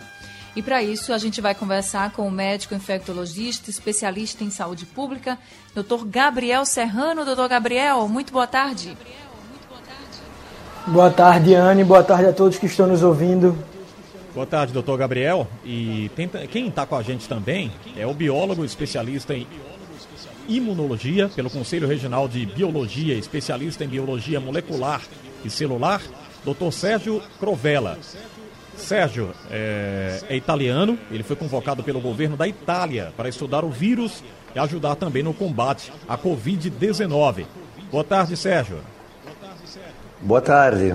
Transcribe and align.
E 0.55 0.63
para 0.63 0.83
isso 0.83 1.13
a 1.13 1.19
gente 1.19 1.41
vai 1.41 1.55
conversar 1.55 2.13
com 2.13 2.27
o 2.27 2.31
médico 2.31 2.75
infectologista, 2.75 3.71
especialista 3.71 4.45
em 4.45 4.51
saúde 4.51 4.85
pública, 4.85 5.39
Dr. 5.75 6.05
Gabriel 6.07 6.65
Serrano. 6.67 7.25
Doutor 7.25 7.49
Gabriel, 7.49 8.07
muito 8.07 8.33
boa 8.33 8.47
tarde. 8.47 8.97
Boa 10.87 11.11
tarde, 11.11 11.55
Anne. 11.55 11.85
Boa 11.85 12.03
tarde 12.03 12.27
a 12.27 12.33
todos 12.33 12.59
que 12.59 12.67
estão 12.67 12.87
nos 12.87 13.03
ouvindo. 13.03 13.57
Boa 14.35 14.47
tarde, 14.47 14.73
doutor 14.73 14.99
Gabriel. 14.99 15.47
E 15.65 16.11
quem 16.51 16.69
está 16.69 16.85
com 16.85 16.97
a 16.97 17.03
gente 17.03 17.29
também 17.29 17.73
é 17.97 18.07
o 18.07 18.13
biólogo 18.13 18.65
especialista 18.65 19.35
em 19.35 19.47
imunologia 20.49 21.29
pelo 21.29 21.49
Conselho 21.49 21.87
Regional 21.87 22.29
de 22.29 22.45
Biologia, 22.45 23.15
especialista 23.15 23.85
em 23.85 23.89
biologia 23.89 24.41
molecular 24.41 25.01
e 25.45 25.49
celular, 25.49 26.03
doutor 26.45 26.73
Sérgio 26.73 27.23
Crovella. 27.39 27.99
Sérgio 28.83 29.33
é, 29.51 30.21
é, 30.29 30.37
italiano, 30.37 30.99
ele 31.11 31.23
foi 31.23 31.37
convocado 31.37 31.83
pelo 31.83 32.01
governo 32.01 32.37
da 32.37 32.47
Itália 32.47 33.13
para 33.17 33.29
estudar 33.29 33.65
o 33.65 33.71
vírus 33.71 34.23
e 34.55 34.59
ajudar 34.59 34.97
também 34.97 35.23
no 35.23 35.33
combate 35.33 35.93
à 36.09 36.19
Covid-19. 36.19 37.47
Boa 37.91 38.05
tarde, 38.05 38.37
Sérgio. 38.37 38.81
Boa 40.21 40.41
tarde. 40.41 40.95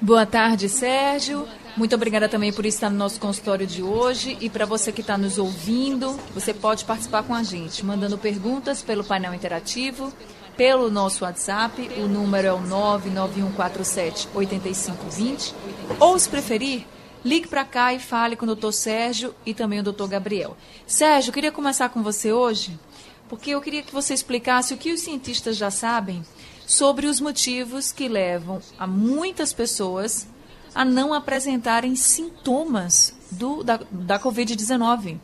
Boa 0.00 0.26
tarde, 0.26 0.68
Sérgio. 0.68 1.48
Muito 1.76 1.94
obrigada 1.94 2.28
também 2.28 2.52
por 2.52 2.64
estar 2.66 2.88
no 2.88 2.96
nosso 2.96 3.18
consultório 3.18 3.66
de 3.66 3.82
hoje. 3.82 4.36
E 4.40 4.48
para 4.48 4.64
você 4.64 4.92
que 4.92 5.00
está 5.00 5.18
nos 5.18 5.38
ouvindo, 5.38 6.18
você 6.32 6.54
pode 6.54 6.84
participar 6.84 7.24
com 7.24 7.34
a 7.34 7.42
gente, 7.42 7.84
mandando 7.84 8.16
perguntas 8.16 8.80
pelo 8.80 9.02
painel 9.02 9.34
interativo, 9.34 10.12
pelo 10.56 10.90
nosso 10.90 11.24
WhatsApp. 11.24 11.88
O 11.98 12.08
número 12.08 12.48
é 12.48 12.52
o 12.52 12.58
991478520. 12.60 15.54
Ou, 16.00 16.18
se 16.18 16.28
preferir, 16.28 16.84
ligue 17.24 17.46
para 17.48 17.64
cá 17.64 17.94
e 17.94 17.98
fale 17.98 18.36
com 18.36 18.44
o 18.44 18.46
doutor 18.46 18.72
Sérgio 18.72 19.34
e 19.46 19.54
também 19.54 19.80
o 19.80 19.82
doutor 19.82 20.08
Gabriel. 20.08 20.54
Sérgio, 20.86 21.32
queria 21.32 21.52
começar 21.52 21.88
com 21.88 22.02
você 22.02 22.32
hoje, 22.32 22.78
porque 23.28 23.50
eu 23.50 23.60
queria 23.60 23.82
que 23.82 23.92
você 23.92 24.14
explicasse 24.14 24.74
o 24.74 24.76
que 24.76 24.92
os 24.92 25.00
cientistas 25.00 25.56
já 25.56 25.70
sabem 25.70 26.22
sobre 26.66 27.06
os 27.06 27.20
motivos 27.20 27.92
que 27.92 28.08
levam 28.08 28.60
a 28.78 28.86
muitas 28.86 29.52
pessoas 29.52 30.26
a 30.74 30.84
não 30.84 31.14
apresentarem 31.14 31.94
sintomas 31.94 33.14
do, 33.30 33.62
da, 33.62 33.80
da 33.90 34.18
Covid-19? 34.18 35.18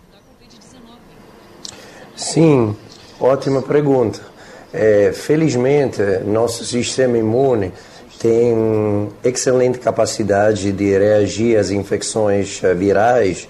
Sim, 2.15 2.77
ótima 3.19 3.63
pergunta. 3.63 4.30
É, 4.73 5.11
felizmente, 5.13 6.01
nosso 6.25 6.65
sistema 6.65 7.19
imune 7.19 7.73
tem 8.21 9.09
excelente 9.25 9.79
capacidade 9.79 10.71
de 10.71 10.97
reagir 10.97 11.57
às 11.57 11.71
infecções 11.71 12.61
virais, 12.77 13.49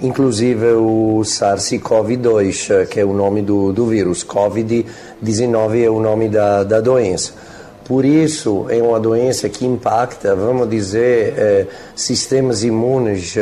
inclusive 0.00 0.72
o 0.72 1.22
SARS-CoV-2, 1.24 2.86
que 2.88 3.00
é 3.00 3.04
o 3.04 3.12
nome 3.12 3.42
do, 3.42 3.72
do 3.72 3.86
vírus. 3.86 4.24
Covid-19 4.24 5.84
é 5.84 5.90
o 5.90 5.98
nome 5.98 6.28
da, 6.28 6.62
da 6.62 6.80
doença. 6.80 7.32
Por 7.84 8.04
isso, 8.04 8.66
é 8.68 8.82
uma 8.82 9.00
doença 9.00 9.48
que 9.48 9.64
impacta, 9.64 10.34
vamos 10.34 10.68
dizer, 10.68 11.34
é, 11.36 11.66
sistemas 11.94 12.62
imunes 12.62 13.36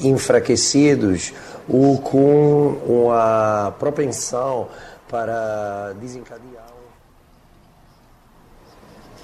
enfraquecidos 0.00 1.32
ou 1.68 1.98
com 1.98 2.76
uma 2.86 3.72
propensão 3.78 4.68
para 5.12 5.92
desencadear. 6.00 6.72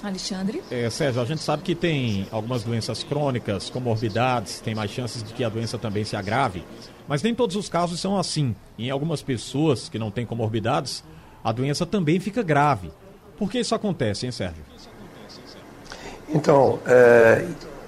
Alexandre? 0.03 0.63
É, 0.69 0.87
Sérgio, 0.89 1.21
a 1.21 1.25
gente 1.25 1.41
sabe 1.41 1.63
que 1.63 1.73
tem 1.73 2.27
algumas 2.31 2.63
doenças 2.63 3.03
crônicas, 3.03 3.69
comorbidades, 3.69 4.61
tem 4.61 4.75
mais 4.75 4.91
chances 4.91 5.23
de 5.23 5.33
que 5.33 5.43
a 5.43 5.49
doença 5.49 5.77
também 5.77 6.05
se 6.05 6.15
agrave, 6.15 6.63
mas 7.07 7.21
nem 7.23 7.33
todos 7.33 7.55
os 7.55 7.67
casos 7.67 7.99
são 7.99 8.17
assim. 8.17 8.55
Em 8.77 8.89
algumas 8.89 9.21
pessoas 9.21 9.89
que 9.89 9.99
não 9.99 10.11
têm 10.11 10.25
comorbidades, 10.25 11.03
a 11.43 11.51
doença 11.51 11.85
também 11.85 12.19
fica 12.19 12.43
grave. 12.43 12.91
Por 13.37 13.49
que 13.49 13.59
isso 13.59 13.73
acontece, 13.73 14.25
hein, 14.25 14.31
Sérgio? 14.31 14.63
Então, 16.29 16.79
é, 16.85 17.45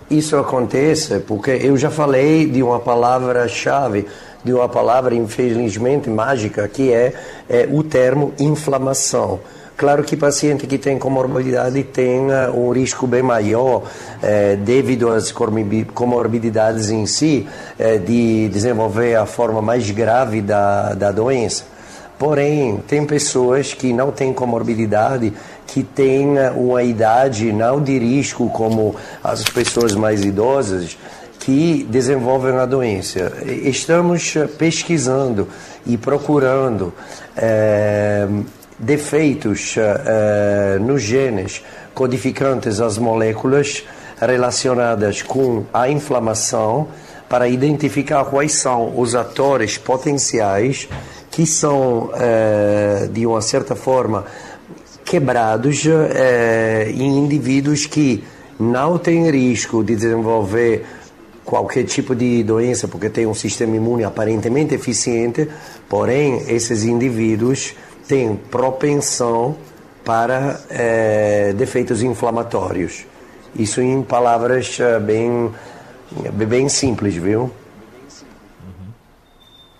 isso 0.10 0.36
acontece 0.36 1.20
porque 1.20 1.52
eu 1.52 1.78
já 1.78 1.92
falei 1.92 2.50
de 2.50 2.64
uma 2.64 2.80
palavra-chave, 2.80 4.08
de 4.44 4.54
uma 4.54 4.68
palavra 4.68 5.14
infelizmente 5.16 6.10
mágica, 6.10 6.68
que 6.68 6.92
é, 6.92 7.14
é 7.50 7.68
o 7.72 7.84
termo 7.84 8.34
inflamação. 8.40 9.40
Claro 9.82 10.04
que 10.04 10.16
paciente 10.16 10.68
que 10.68 10.78
tem 10.78 11.00
comorbidade 11.00 11.84
tem 11.86 12.28
um 12.54 12.70
risco 12.70 13.08
bem 13.08 13.24
maior, 13.24 13.82
eh, 14.22 14.56
devido 14.56 15.10
às 15.10 15.32
comorbidades 15.32 16.92
em 16.92 17.08
si, 17.08 17.48
eh, 17.80 17.98
de 17.98 18.48
desenvolver 18.50 19.16
a 19.16 19.26
forma 19.26 19.60
mais 19.60 19.90
grave 19.90 20.40
da, 20.40 20.94
da 20.94 21.12
doença. 21.12 21.64
Porém, 22.20 22.78
tem 22.88 23.04
pessoas 23.08 23.74
que 23.74 23.92
não 23.92 24.12
têm 24.12 24.32
comorbidade, 24.32 25.34
que 25.66 25.82
têm 25.82 26.36
uma 26.56 26.84
idade 26.84 27.52
não 27.52 27.82
de 27.82 27.98
risco 27.98 28.48
como 28.52 28.96
as 29.24 29.44
pessoas 29.46 29.96
mais 29.96 30.24
idosas, 30.24 30.96
que 31.42 31.84
desenvolvem 31.90 32.56
a 32.58 32.66
doença. 32.66 33.34
Estamos 33.46 34.36
pesquisando 34.60 35.48
e 35.86 35.98
procurando 35.98 36.94
é, 37.36 38.28
defeitos 38.78 39.76
é, 39.78 40.78
nos 40.80 41.02
genes 41.02 41.64
codificantes 41.96 42.80
as 42.80 43.00
moléculas 43.00 43.84
relacionadas 44.20 45.24
com 45.24 45.66
a 45.74 45.90
inflamação 45.90 46.90
para 47.28 47.48
identificar 47.48 48.24
quais 48.26 48.54
são 48.54 49.00
os 49.00 49.16
atores 49.16 49.80
potenciais 49.80 50.88
que 51.32 51.48
são, 51.48 52.12
é, 52.14 53.10
de 53.12 53.26
uma 53.26 53.42
certa 53.42 53.76
forma, 53.76 54.26
quebrados 55.04 55.86
em 56.94 57.18
indivíduos 57.18 57.86
que 57.88 58.24
não 58.60 58.98
têm 58.98 59.30
risco 59.32 59.84
de 59.84 59.96
desenvolver 59.96 60.86
qualquer 61.46 61.84
tipo 61.86 62.16
de 62.16 62.44
doença, 62.44 62.88
porque 62.88 63.10
tem 63.10 63.26
um 63.26 63.34
sistema 63.34 63.76
imune 63.76 64.04
aparentemente 64.04 64.76
eficiente, 64.76 65.50
porém, 65.90 66.44
esses 66.48 66.84
indivíduos 66.84 67.74
têm 68.08 68.36
propensão 68.36 69.56
para 70.04 70.60
é, 70.70 71.54
defeitos 71.54 72.04
inflamatórios. 72.04 73.06
Isso 73.56 73.82
em 73.82 74.02
palavras 74.02 74.78
bem, 75.06 75.52
bem 76.48 76.70
simples, 76.70 77.16
viu? 77.16 77.42
Uhum. 77.42 78.92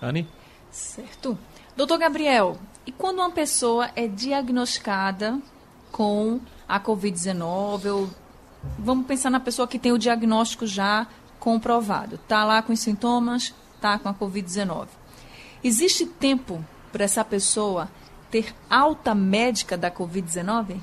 Anne? 0.00 0.28
Certo. 0.70 1.38
Doutor 1.76 1.98
Gabriel, 1.98 2.56
e 2.86 2.92
quando 2.92 3.18
uma 3.18 3.30
pessoa 3.30 3.90
é 3.96 4.06
diagnosticada 4.06 5.38
com 5.90 6.40
a 6.68 6.80
Covid-19, 6.80 8.08
vamos 8.78 9.06
pensar 9.06 9.30
na 9.30 9.40
pessoa 9.40 9.68
que 9.68 9.78
tem 9.78 9.92
o 9.92 9.98
diagnóstico 9.98 10.66
já 10.66 11.06
comprovado, 11.42 12.14
está 12.14 12.44
lá 12.44 12.62
com 12.62 12.72
os 12.72 12.78
sintomas, 12.78 13.52
está 13.74 13.98
com 13.98 14.08
a 14.08 14.14
Covid-19. 14.14 14.86
Existe 15.64 16.06
tempo 16.06 16.64
para 16.92 17.02
essa 17.02 17.24
pessoa 17.24 17.88
ter 18.30 18.54
alta 18.70 19.12
médica 19.12 19.76
da 19.76 19.90
Covid-19? 19.90 20.76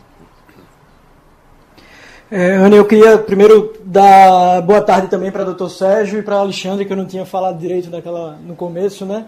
É, 2.30 2.56
Ana, 2.56 2.76
eu 2.76 2.84
queria 2.84 3.18
primeiro 3.18 3.74
dar 3.86 4.62
boa 4.64 4.82
tarde 4.82 5.08
também 5.08 5.32
para 5.32 5.44
o 5.44 5.46
doutor 5.46 5.70
Sérgio 5.70 6.20
e 6.20 6.22
para 6.22 6.36
Alexandre, 6.36 6.84
que 6.84 6.92
eu 6.92 6.98
não 6.98 7.06
tinha 7.06 7.26
falado 7.26 7.58
direito 7.58 7.90
daquela, 7.90 8.34
no 8.34 8.54
começo, 8.54 9.06
né? 9.06 9.28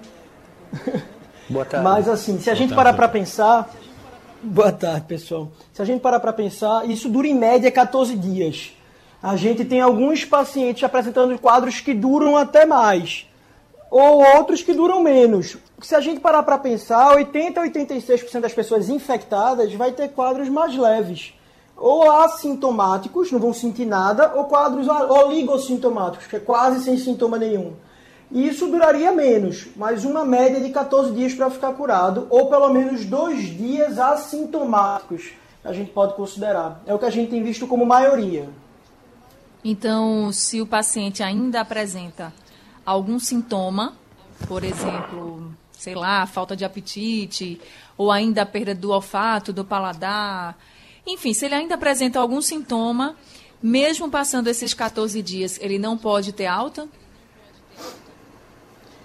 Boa 1.50 1.66
tarde. 1.66 1.84
Mas 1.84 2.08
assim, 2.08 2.40
se 2.40 2.50
a 2.50 2.54
gente 2.54 2.74
parar 2.74 2.94
para 2.94 3.08
pensar. 3.10 3.70
Boa 4.44 4.72
tarde, 4.72 5.06
pessoal. 5.06 5.50
Se 5.74 5.82
a 5.82 5.86
gente 5.86 6.02
parar 6.02 6.20
para 6.20 6.32
pensar, 6.32 6.90
isso 6.90 7.10
dura 7.10 7.28
em 7.28 7.34
média 7.34 7.70
14 7.72 8.16
dias. 8.16 8.74
A 9.24 9.36
gente 9.36 9.64
tem 9.64 9.80
alguns 9.80 10.26
pacientes 10.26 10.84
apresentando 10.84 11.38
quadros 11.38 11.80
que 11.80 11.94
duram 11.94 12.36
até 12.36 12.66
mais, 12.66 13.28
ou 13.92 14.24
outros 14.36 14.64
que 14.64 14.74
duram 14.74 15.04
menos. 15.04 15.58
Se 15.80 15.94
a 15.94 16.00
gente 16.00 16.20
parar 16.20 16.42
para 16.42 16.58
pensar, 16.58 17.16
80 17.16 17.62
a 17.62 17.68
86% 17.68 18.40
das 18.40 18.54
pessoas 18.54 18.90
infectadas 18.90 19.72
vai 19.74 19.92
ter 19.92 20.10
quadros 20.10 20.50
mais 20.50 20.76
leves. 20.76 21.34
ou 21.82 22.12
assintomáticos, 22.12 23.32
não 23.32 23.40
vão 23.40 23.54
sentir 23.54 23.86
nada, 23.86 24.34
ou 24.36 24.46
quadros 24.46 24.88
oligossintomáticos, 24.88 26.28
que 26.28 26.36
é 26.36 26.40
quase 26.40 26.84
sem 26.84 26.96
sintoma 26.96 27.40
nenhum. 27.40 27.74
E 28.30 28.48
isso 28.48 28.68
duraria 28.68 29.12
menos, 29.12 29.68
mas 29.76 30.06
uma 30.06 30.24
média 30.24 30.62
de 30.62 30.70
14 30.70 31.12
dias 31.12 31.34
para 31.34 31.50
ficar 31.50 31.74
curado, 31.74 32.28
ou 32.30 32.48
pelo 32.50 32.70
menos 32.70 33.04
dois 33.04 33.42
dias 33.58 33.98
assintomáticos, 33.98 35.32
a 35.66 35.74
gente 35.74 35.92
pode 35.92 36.14
considerar. 36.14 36.82
É 36.86 36.94
o 36.94 37.00
que 37.00 37.06
a 37.06 37.10
gente 37.10 37.32
tem 37.32 37.44
visto 37.44 37.66
como 37.68 37.86
maioria. 37.86 38.48
Então, 39.64 40.32
se 40.32 40.60
o 40.62 40.66
paciente 40.66 41.22
ainda 41.22 41.62
apresenta 41.62 42.34
algum 42.86 43.20
sintoma, 43.20 43.94
por 44.48 44.64
exemplo, 44.64 45.54
sei 45.72 45.94
lá, 45.94 46.26
falta 46.26 46.56
de 46.56 46.66
apetite, 46.66 47.62
ou 47.98 48.12
ainda 48.12 48.42
a 48.42 48.46
perda 48.46 48.74
do 48.74 48.92
olfato, 48.92 49.54
do 49.54 49.64
paladar, 49.64 50.58
enfim, 51.06 51.34
se 51.34 51.46
ele 51.46 51.56
ainda 51.56 51.76
apresenta 51.76 52.20
algum 52.20 52.42
sintoma, 52.42 53.16
mesmo 53.62 54.10
passando 54.10 54.48
esses 54.48 54.74
14 54.74 55.22
dias, 55.22 55.60
ele 55.62 55.78
não 55.78 55.98
pode 55.98 56.34
ter 56.34 56.48
alta? 56.48 56.88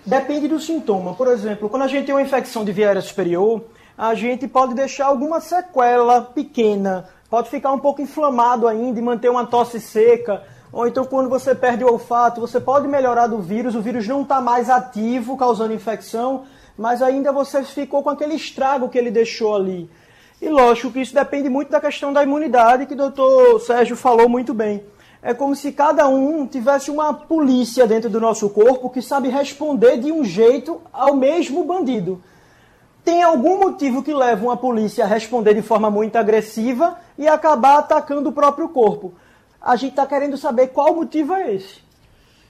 Depende 0.05 0.49
do 0.49 0.61
sintoma. 0.61 1.14
Por 1.14 1.29
exemplo, 1.29 1.69
quando 1.69 1.82
a 1.82 1.88
gente 1.88 2.06
tem 2.06 2.14
uma 2.14 2.23
infecção 2.23 2.64
de 2.64 2.73
via 2.73 2.87
aérea 2.87 3.02
superior, 3.02 3.64
a 3.99 4.14
gente 4.14 4.47
pode 4.47 4.75
deixar 4.75 5.06
alguma 5.06 5.41
sequela 5.41 6.23
pequena, 6.23 7.09
pode 7.37 7.50
ficar 7.50 7.71
um 7.71 7.79
pouco 7.79 8.00
inflamado 8.00 8.67
ainda 8.67 8.99
e 8.99 9.03
manter 9.03 9.29
uma 9.29 9.44
tosse 9.44 9.79
seca. 9.79 10.43
Ou 10.73 10.88
então, 10.88 11.05
quando 11.05 11.29
você 11.29 11.55
perde 11.55 11.85
o 11.85 11.93
olfato, 11.93 12.41
você 12.41 12.59
pode 12.59 12.88
melhorar 12.88 13.27
do 13.27 13.43
vírus, 13.43 13.75
o 13.75 13.83
vírus 13.83 14.09
não 14.09 14.23
está 14.23 14.41
mais 14.41 14.71
ativo, 14.71 15.37
causando 15.37 15.75
infecção, 15.75 16.44
mas 16.79 17.03
ainda 17.03 17.31
você 17.33 17.62
ficou 17.62 18.03
com 18.03 18.09
aquele 18.09 18.33
estrago 18.33 18.88
que 18.88 18.97
ele 18.97 19.11
deixou 19.11 19.55
ali. 19.55 19.91
E 20.41 20.49
lógico 20.49 20.91
que 20.91 21.03
isso 21.03 21.12
depende 21.12 21.50
muito 21.50 21.71
da 21.71 21.79
questão 21.79 22.11
da 22.11 22.23
imunidade, 22.23 22.87
que 22.87 22.94
o 22.94 22.97
doutor 22.97 23.61
Sérgio 23.61 23.97
falou 23.97 24.31
muito 24.31 24.55
bem. 24.55 24.83
É 25.23 25.35
como 25.35 25.55
se 25.55 25.73
cada 25.73 26.09
um 26.09 26.47
tivesse 26.47 26.91
uma 26.91 27.12
polícia 27.12 27.87
dentro 27.87 28.09
do 28.09 28.19
nosso 28.19 28.49
corpo 28.49 28.88
que 28.88 29.03
sabe 29.03 29.29
responder 29.29 29.99
de 29.99 30.11
um 30.11 30.25
jeito 30.25 30.81
ao 30.91 31.15
mesmo 31.15 31.62
bandido. 31.65 32.23
Tem 33.06 33.23
algum 33.23 33.61
motivo 33.61 34.03
que 34.03 34.12
leva 34.12 34.44
uma 34.44 34.56
polícia 34.56 35.05
a 35.05 35.06
responder 35.06 35.55
de 35.55 35.62
forma 35.62 35.88
muito 35.88 36.17
agressiva 36.17 36.99
e 37.17 37.29
acabar 37.29 37.79
atacando 37.79 38.31
o 38.31 38.32
próprio 38.32 38.69
corpo. 38.69 39.14
A 39.62 39.76
gente 39.76 39.91
está 39.91 40.05
querendo 40.05 40.37
saber 40.37 40.70
qual 40.70 40.93
motivo 40.93 41.32
é 41.32 41.55
esse. 41.55 41.76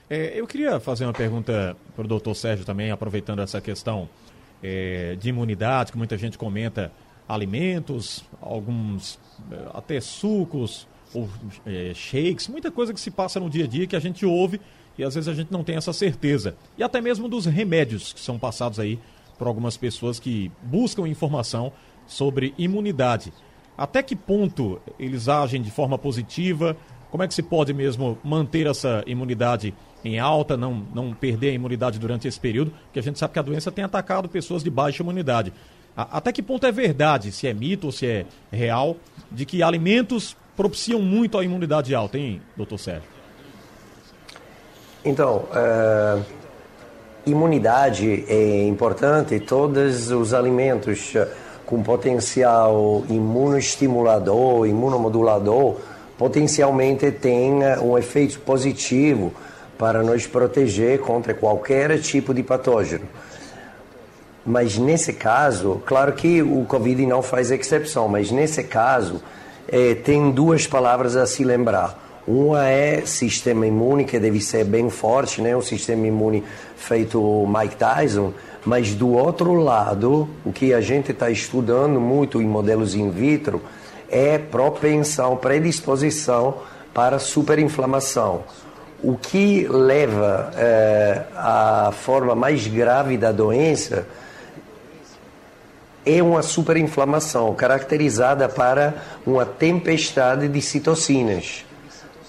É, 0.09 0.31
eu 0.33 0.47
queria 0.47 0.79
fazer 0.79 1.05
uma 1.05 1.13
pergunta 1.13 1.77
para 1.95 2.03
o 2.03 2.07
doutor 2.07 2.33
Sérgio 2.33 2.65
também, 2.65 2.89
aproveitando 2.89 3.39
essa 3.39 3.61
questão 3.61 4.09
é, 4.63 5.15
de 5.19 5.29
imunidade, 5.29 5.91
que 5.91 5.97
muita 5.97 6.17
gente 6.17 6.39
comenta 6.39 6.91
alimentos, 7.29 8.23
alguns 8.41 9.19
eh, 9.51 9.55
até 9.75 10.01
sucos 10.01 10.87
ou 11.13 11.29
é, 11.67 11.91
shakes, 11.93 12.47
muita 12.47 12.71
coisa 12.71 12.93
que 12.93 12.99
se 12.99 13.11
passa 13.11 13.39
no 13.39 13.47
dia 13.47 13.65
a 13.65 13.67
dia 13.67 13.85
que 13.85 13.95
a 13.95 13.99
gente 13.99 14.25
ouve 14.25 14.59
e 14.97 15.03
às 15.03 15.13
vezes 15.13 15.27
a 15.27 15.33
gente 15.35 15.51
não 15.51 15.63
tem 15.63 15.75
essa 15.75 15.93
certeza. 15.93 16.55
E 16.77 16.83
até 16.83 16.99
mesmo 16.99 17.27
dos 17.27 17.45
remédios 17.45 18.11
que 18.11 18.19
são 18.19 18.39
passados 18.39 18.79
aí 18.79 18.97
por 19.37 19.47
algumas 19.47 19.77
pessoas 19.77 20.19
que 20.19 20.51
buscam 20.61 21.07
informação 21.07 21.71
sobre 22.05 22.53
imunidade. 22.57 23.33
Até 23.77 24.01
que 24.01 24.15
ponto 24.15 24.81
eles 24.97 25.29
agem 25.29 25.61
de 25.61 25.69
forma 25.69 25.97
positiva? 25.97 26.75
Como 27.11 27.23
é 27.23 27.27
que 27.27 27.33
se 27.33 27.43
pode 27.43 27.73
mesmo 27.73 28.17
manter 28.23 28.67
essa 28.67 29.03
imunidade 29.05 29.73
em 30.03 30.19
alta, 30.19 30.57
não, 30.57 30.73
não 30.93 31.13
perder 31.13 31.49
a 31.49 31.53
imunidade 31.53 31.99
durante 31.99 32.27
esse 32.27 32.39
período? 32.39 32.71
Porque 32.85 32.99
a 32.99 33.03
gente 33.03 33.19
sabe 33.19 33.33
que 33.33 33.39
a 33.39 33.43
doença 33.43 33.71
tem 33.71 33.83
atacado 33.83 34.27
pessoas 34.27 34.63
de 34.63 34.69
baixa 34.69 35.03
imunidade. 35.03 35.53
Até 35.95 36.31
que 36.31 36.43
ponto 36.43 36.65
é 36.65 36.71
verdade, 36.71 37.31
se 37.31 37.47
é 37.47 37.53
mito 37.53 37.87
ou 37.87 37.91
se 37.91 38.05
é 38.05 38.25
real, 38.51 38.97
de 39.31 39.45
que 39.45 39.63
alimentos 39.63 40.35
propiciam 40.55 41.01
muito 41.01 41.37
a 41.37 41.43
imunidade 41.43 41.93
alta, 41.95 42.17
hein, 42.17 42.41
doutor 42.55 42.77
Sérgio? 42.77 43.09
Então, 45.03 45.37
uh, 45.37 46.23
imunidade 47.29 48.25
é 48.27 48.67
importante, 48.67 49.39
todos 49.39 50.11
os 50.11 50.33
alimentos 50.33 51.13
com 51.65 51.83
potencial 51.83 53.03
imunoestimulador, 53.09 54.65
imunomodulador, 54.67 55.75
potencialmente 56.17 57.11
têm 57.11 57.59
um 57.81 57.97
efeito 57.97 58.39
positivo 58.39 59.33
para 59.77 60.01
nos 60.01 60.25
proteger 60.25 60.99
contra 60.99 61.33
qualquer 61.33 61.99
tipo 61.99 62.33
de 62.33 62.41
patógeno. 62.41 63.05
Mas 64.45 64.77
nesse 64.77 65.11
caso, 65.11 65.81
claro 65.85 66.13
que 66.13 66.41
o 66.41 66.63
Covid 66.65 67.05
não 67.05 67.21
faz 67.21 67.51
exceção, 67.51 68.07
mas 68.07 68.31
nesse 68.31 68.63
caso 68.63 69.21
é, 69.67 69.93
tem 69.93 70.31
duas 70.31 70.65
palavras 70.65 71.17
a 71.17 71.27
se 71.27 71.43
lembrar. 71.43 72.06
Uma 72.27 72.67
é 72.67 73.05
sistema 73.05 73.65
imune, 73.65 74.03
que 74.03 74.19
deve 74.19 74.41
ser 74.41 74.65
bem 74.65 74.89
forte, 74.89 75.41
né? 75.41 75.55
o 75.55 75.61
sistema 75.61 76.05
imune 76.05 76.43
feito 76.75 77.47
Mike 77.47 77.77
Tyson, 77.77 78.33
mas 78.65 78.93
do 78.93 79.13
outro 79.13 79.53
lado, 79.53 80.27
o 80.43 80.51
que 80.51 80.73
a 80.73 80.81
gente 80.81 81.13
está 81.13 81.29
estudando 81.29 82.01
muito 82.01 82.41
em 82.41 82.45
modelos 82.45 82.95
in 82.95 83.09
vitro 83.09 83.61
é 84.09 84.37
propensão, 84.37 85.37
predisposição 85.37 86.55
para 86.93 87.17
superinflamação. 87.17 88.43
O 89.01 89.15
que 89.15 89.65
leva 89.69 90.51
à 91.33 91.91
forma 91.93 92.35
mais 92.35 92.67
grave 92.67 93.15
da 93.15 93.31
doença 93.31 94.05
é 96.05 96.21
uma 96.21 96.41
superinflamação 96.41 97.53
caracterizada 97.53 98.49
para 98.49 98.95
uma 99.25 99.45
tempestade 99.45 100.49
de 100.49 100.61
citocinas. 100.61 101.66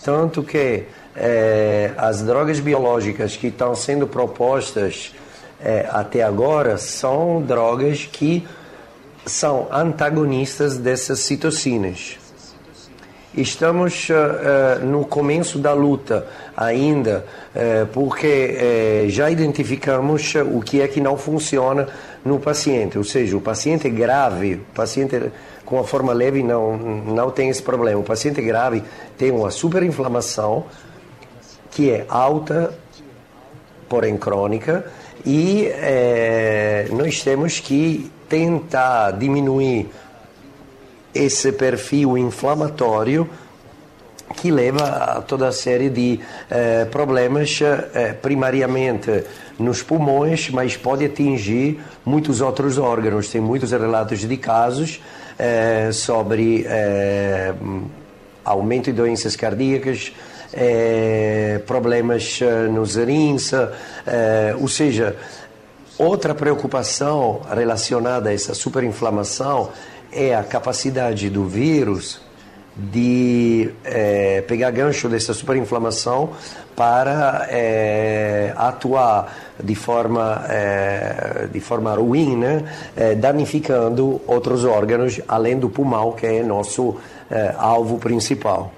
Tanto 0.08 0.42
que 0.42 0.84
é, 1.14 1.92
as 1.98 2.22
drogas 2.22 2.60
biológicas 2.60 3.36
que 3.36 3.48
estão 3.48 3.74
sendo 3.74 4.06
propostas 4.06 5.14
é, 5.60 5.86
até 5.90 6.22
agora 6.22 6.78
são 6.78 7.42
drogas 7.42 8.08
que 8.10 8.48
são 9.26 9.68
antagonistas 9.70 10.78
dessas 10.78 11.18
citocinas. 11.18 12.16
Estamos 13.36 14.08
uh, 14.08 14.84
no 14.86 15.04
começo 15.04 15.58
da 15.58 15.74
luta 15.74 16.26
ainda, 16.56 17.26
uh, 17.54 17.86
porque 17.88 19.06
já 19.10 19.30
identificamos 19.30 20.34
o 20.34 20.60
que 20.60 20.80
é 20.80 20.88
que 20.88 21.02
não 21.02 21.18
funciona 21.18 21.86
no 22.24 22.40
paciente, 22.40 22.96
ou 22.96 23.04
seja, 23.04 23.36
o 23.36 23.40
paciente 23.40 23.88
grave, 23.90 24.54
o 24.54 24.74
paciente 24.74 25.30
com 25.68 25.78
a 25.78 25.84
forma 25.84 26.14
leve 26.14 26.42
não, 26.42 26.78
não 26.78 27.30
tem 27.30 27.50
esse 27.50 27.62
problema. 27.62 28.00
O 28.00 28.02
paciente 28.02 28.40
grave 28.40 28.82
tem 29.18 29.30
uma 29.30 29.50
superinflamação 29.50 30.64
que 31.70 31.90
é 31.90 32.06
alta, 32.08 32.72
porém 33.86 34.16
crônica, 34.16 34.90
e 35.26 35.66
é, 35.66 36.88
nós 36.90 37.22
temos 37.22 37.60
que 37.60 38.10
tentar 38.30 39.10
diminuir 39.10 39.90
esse 41.14 41.52
perfil 41.52 42.16
inflamatório 42.16 43.28
que 44.36 44.50
leva 44.50 44.84
a 44.84 45.20
toda 45.20 45.48
a 45.48 45.52
série 45.52 45.90
de 45.90 46.20
eh, 46.50 46.84
problemas, 46.86 47.60
eh, 47.62 48.12
primariamente 48.12 49.24
nos 49.58 49.82
pulmões, 49.82 50.50
mas 50.50 50.76
pode 50.76 51.04
atingir 51.04 51.80
muitos 52.04 52.42
outros 52.42 52.76
órgãos. 52.76 53.30
Tem 53.30 53.40
muitos 53.40 53.72
relatos 53.72 54.20
de 54.20 54.36
casos 54.36 55.00
eh, 55.38 55.90
sobre 55.92 56.64
eh, 56.66 57.54
aumento 58.44 58.86
de 58.86 58.92
doenças 58.92 59.36
cardíacas, 59.36 60.12
eh, 60.52 61.60
problemas 61.66 62.40
eh, 62.42 62.68
nos 62.68 62.96
rins, 62.96 63.52
ou 64.60 64.68
seja, 64.68 65.16
outra 65.98 66.34
preocupação 66.34 67.42
relacionada 67.54 68.30
a 68.30 68.34
essa 68.34 68.54
superinflamação 68.54 69.70
é 70.10 70.34
a 70.34 70.42
capacidade 70.42 71.28
do 71.28 71.44
vírus 71.46 72.27
de 72.78 73.70
é, 73.84 74.40
pegar 74.42 74.70
gancho 74.70 75.08
dessa 75.08 75.34
superinflamação 75.34 76.30
para 76.76 77.48
é, 77.50 78.52
atuar 78.56 79.34
de 79.62 79.74
forma, 79.74 80.44
é, 80.48 81.48
de 81.52 81.58
forma 81.58 81.92
ruim, 81.94 82.36
né? 82.36 82.62
É, 82.96 83.14
danificando 83.16 84.20
outros 84.28 84.64
órgãos, 84.64 85.20
além 85.26 85.58
do 85.58 85.68
pulmão, 85.68 86.12
que 86.12 86.24
é 86.24 86.42
nosso 86.44 86.96
é, 87.28 87.52
alvo 87.58 87.98
principal. 87.98 88.72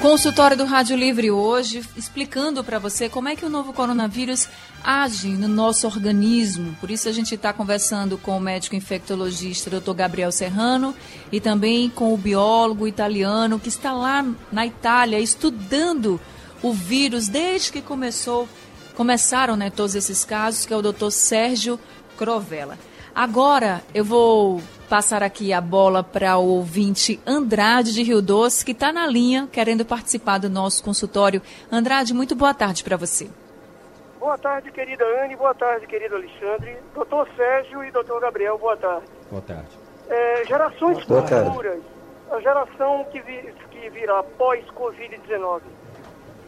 Consultório 0.00 0.56
do 0.56 0.64
Rádio 0.64 0.96
Livre 0.96 1.28
hoje, 1.28 1.82
explicando 1.96 2.62
para 2.62 2.78
você 2.78 3.08
como 3.08 3.28
é 3.28 3.34
que 3.34 3.44
o 3.44 3.48
novo 3.48 3.72
coronavírus 3.72 4.48
age 4.82 5.30
no 5.30 5.48
nosso 5.48 5.88
organismo. 5.88 6.76
Por 6.80 6.88
isso 6.88 7.08
a 7.08 7.12
gente 7.12 7.34
está 7.34 7.52
conversando 7.52 8.16
com 8.16 8.36
o 8.36 8.40
médico 8.40 8.76
infectologista 8.76 9.68
Dr. 9.68 9.94
Gabriel 9.94 10.30
Serrano 10.30 10.94
e 11.32 11.40
também 11.40 11.90
com 11.90 12.14
o 12.14 12.16
biólogo 12.16 12.86
italiano 12.86 13.58
que 13.58 13.68
está 13.68 13.92
lá 13.92 14.24
na 14.52 14.64
Itália 14.64 15.18
estudando 15.18 16.20
o 16.62 16.72
vírus 16.72 17.26
desde 17.26 17.72
que 17.72 17.82
começou, 17.82 18.48
começaram 18.94 19.56
né, 19.56 19.68
todos 19.68 19.96
esses 19.96 20.24
casos, 20.24 20.64
que 20.64 20.72
é 20.72 20.76
o 20.76 20.82
Dr. 20.82 21.10
Sérgio 21.10 21.78
Crovella. 22.16 22.78
Agora 23.12 23.82
eu 23.92 24.04
vou 24.04 24.62
passar 24.88 25.22
aqui 25.22 25.52
a 25.52 25.60
bola 25.60 26.02
para 26.02 26.36
o 26.38 26.46
ouvinte 26.46 27.20
Andrade 27.26 27.92
de 27.92 28.02
Rio 28.02 28.22
Doce, 28.22 28.64
que 28.64 28.72
está 28.72 28.92
na 28.92 29.06
linha 29.06 29.48
querendo 29.52 29.84
participar 29.84 30.38
do 30.38 30.48
nosso 30.48 30.82
consultório. 30.82 31.42
Andrade, 31.70 32.14
muito 32.14 32.34
boa 32.34 32.54
tarde 32.54 32.82
para 32.82 32.96
você. 32.96 33.28
Boa 34.18 34.36
tarde, 34.38 34.72
querida 34.72 35.04
Anne, 35.22 35.36
boa 35.36 35.54
tarde, 35.54 35.86
querido 35.86 36.16
Alexandre, 36.16 36.76
doutor 36.94 37.28
Sérgio 37.36 37.84
e 37.84 37.90
doutor 37.90 38.20
Gabriel, 38.20 38.58
boa 38.58 38.76
tarde. 38.76 39.06
Boa 39.30 39.42
tarde. 39.42 39.68
É, 40.08 40.44
gerações 40.46 41.04
Boa 41.04 41.22
tarde. 41.22 41.50
futuras, 41.50 41.80
a 42.30 42.40
geração 42.40 43.06
que, 43.12 43.20
vi, 43.20 43.54
que 43.70 43.90
virá 43.90 44.22
pós-Covid-19, 44.38 45.60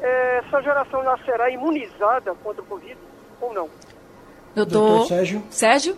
é, 0.01 0.39
essa 0.39 0.63
geração 0.63 1.03
nascerá 1.05 1.51
imunizada 1.51 2.35
contra 2.43 2.63
o 2.63 2.67
Covid 2.67 2.97
ou 3.41 3.53
não? 3.53 3.69
Doutor, 4.55 4.89
Doutor 4.89 5.07
Sérgio. 5.07 5.43
Sérgio? 5.51 5.97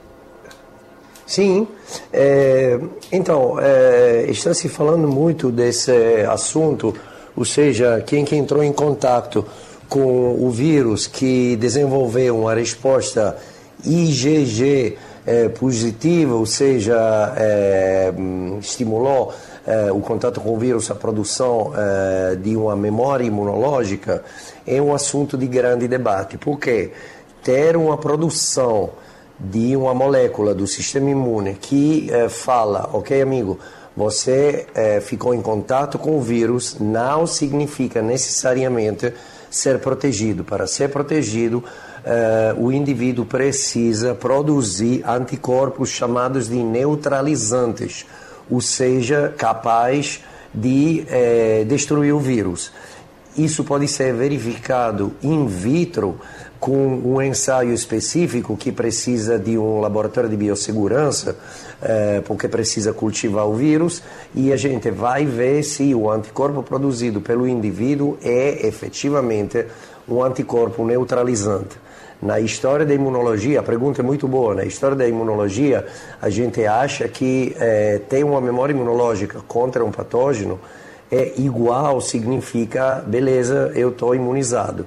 Sim, 1.27 1.67
é, 2.13 2.79
então, 3.11 3.59
é, 3.61 4.27
está 4.29 4.53
se 4.53 4.69
falando 4.69 5.09
muito 5.09 5.51
desse 5.51 5.93
assunto, 6.29 6.95
ou 7.37 7.45
seja, 7.45 8.03
quem 8.07 8.25
que 8.25 8.37
entrou 8.37 8.63
em 8.63 8.73
contato 8.73 9.45
com 9.89 10.43
o 10.43 10.51
vírus 10.51 11.07
que 11.07 11.57
desenvolveu 11.57 12.39
uma 12.41 12.55
resposta 12.55 13.37
IgG 13.85 14.97
é, 15.27 15.49
positiva, 15.49 16.35
ou 16.35 16.47
seja, 16.47 17.35
é, 17.37 18.13
estimulou 18.61 19.33
é, 19.67 19.93
o 19.93 20.01
contato 20.01 20.41
com 20.41 20.55
o 20.55 20.59
vírus, 20.59 20.91
a 20.91 20.95
produção 20.95 21.73
é, 21.77 22.37
de 22.37 22.57
uma 22.57 22.75
memória 22.75 23.25
imunológica, 23.25 24.23
é 24.67 24.81
um 24.83 24.93
assunto 24.93 25.37
de 25.39 25.47
grande 25.47 25.87
debate. 25.87 26.37
Por 26.37 26.59
quê? 26.59 26.91
Ter 27.43 27.77
uma 27.77 27.97
produção 27.97 28.91
de 29.43 29.77
uma 29.77 29.93
molécula 29.93 30.55
do 30.55 30.69
sistema 30.69 31.11
imune 31.11 31.55
que 31.61 32.09
eh, 32.11 32.29
fala, 32.29 32.89
ok, 32.93 33.21
amigo, 33.21 33.59
você 33.97 34.67
eh, 34.73 35.01
ficou 35.01 35.35
em 35.35 35.43
contato 35.43 35.99
com 35.99 36.17
o 36.17 36.21
vírus, 36.21 36.77
não 36.79 37.27
significa 37.27 38.01
necessariamente 38.01 39.13
ser 39.51 39.81
protegido. 39.81 40.45
Para 40.45 40.69
ser 40.69 40.91
protegido, 40.91 41.63
eh, 42.05 42.55
o 42.57 42.71
indivíduo 42.71 43.27
precisa 43.27 44.15
produzir 44.15 45.03
anticorpos 45.05 45.91
chamados 45.91 46.49
de 46.49 46.63
neutralizantes, 46.63 48.07
ou 48.49 48.61
seja, 48.61 49.35
capaz 49.37 50.21
de 50.55 51.07
destruir 51.67 52.13
o 52.13 52.19
vírus. 52.19 52.71
Isso 53.37 53.65
pode 53.65 53.89
ser 53.89 54.13
verificado 54.13 55.15
in 55.23 55.47
vitro 55.47 56.19
com 56.61 56.77
um 56.77 57.21
ensaio 57.21 57.73
específico 57.73 58.57
que 58.57 58.71
precisa 58.71 59.39
de 59.39 59.57
um 59.57 59.81
laboratório 59.81 60.29
de 60.29 60.37
biossegurança, 60.37 61.37
eh, 61.81 62.23
porque 62.27 62.47
precisa 62.47 62.93
cultivar 62.93 63.49
o 63.49 63.55
vírus, 63.55 64.03
e 64.35 64.53
a 64.53 64.57
gente 64.57 64.91
vai 64.91 65.25
ver 65.25 65.63
se 65.63 65.95
o 65.95 66.11
anticorpo 66.11 66.63
produzido 66.63 67.21
pelo 67.21 67.49
indivíduo 67.49 68.19
é 68.23 68.67
efetivamente 68.67 69.65
um 70.07 70.23
anticorpo 70.23 70.85
neutralizante. 70.85 71.77
Na 72.23 72.39
história 72.39 72.87
da 72.87 72.95
imunologia, 72.95 73.59
a 73.59 73.63
pergunta 73.65 74.01
é 74.01 74.05
muito 74.05 74.29
boa. 74.29 74.55
Na 74.55 74.65
história 74.65 74.95
da 74.95 75.09
imunologia, 75.09 75.85
a 76.21 76.31
gente 76.31 76.65
acha 76.65 77.09
que 77.09 77.57
eh, 77.59 78.01
ter 78.09 78.25
uma 78.25 78.41
memória 78.41 78.73
imunológica 78.73 79.41
contra 79.49 79.85
um 79.85 79.91
patógeno 79.91 80.61
é 81.13 81.35
igual, 81.37 82.01
significa, 82.01 83.05
beleza, 83.07 83.71
eu 83.75 83.91
estou 83.91 84.15
imunizado. 84.15 84.87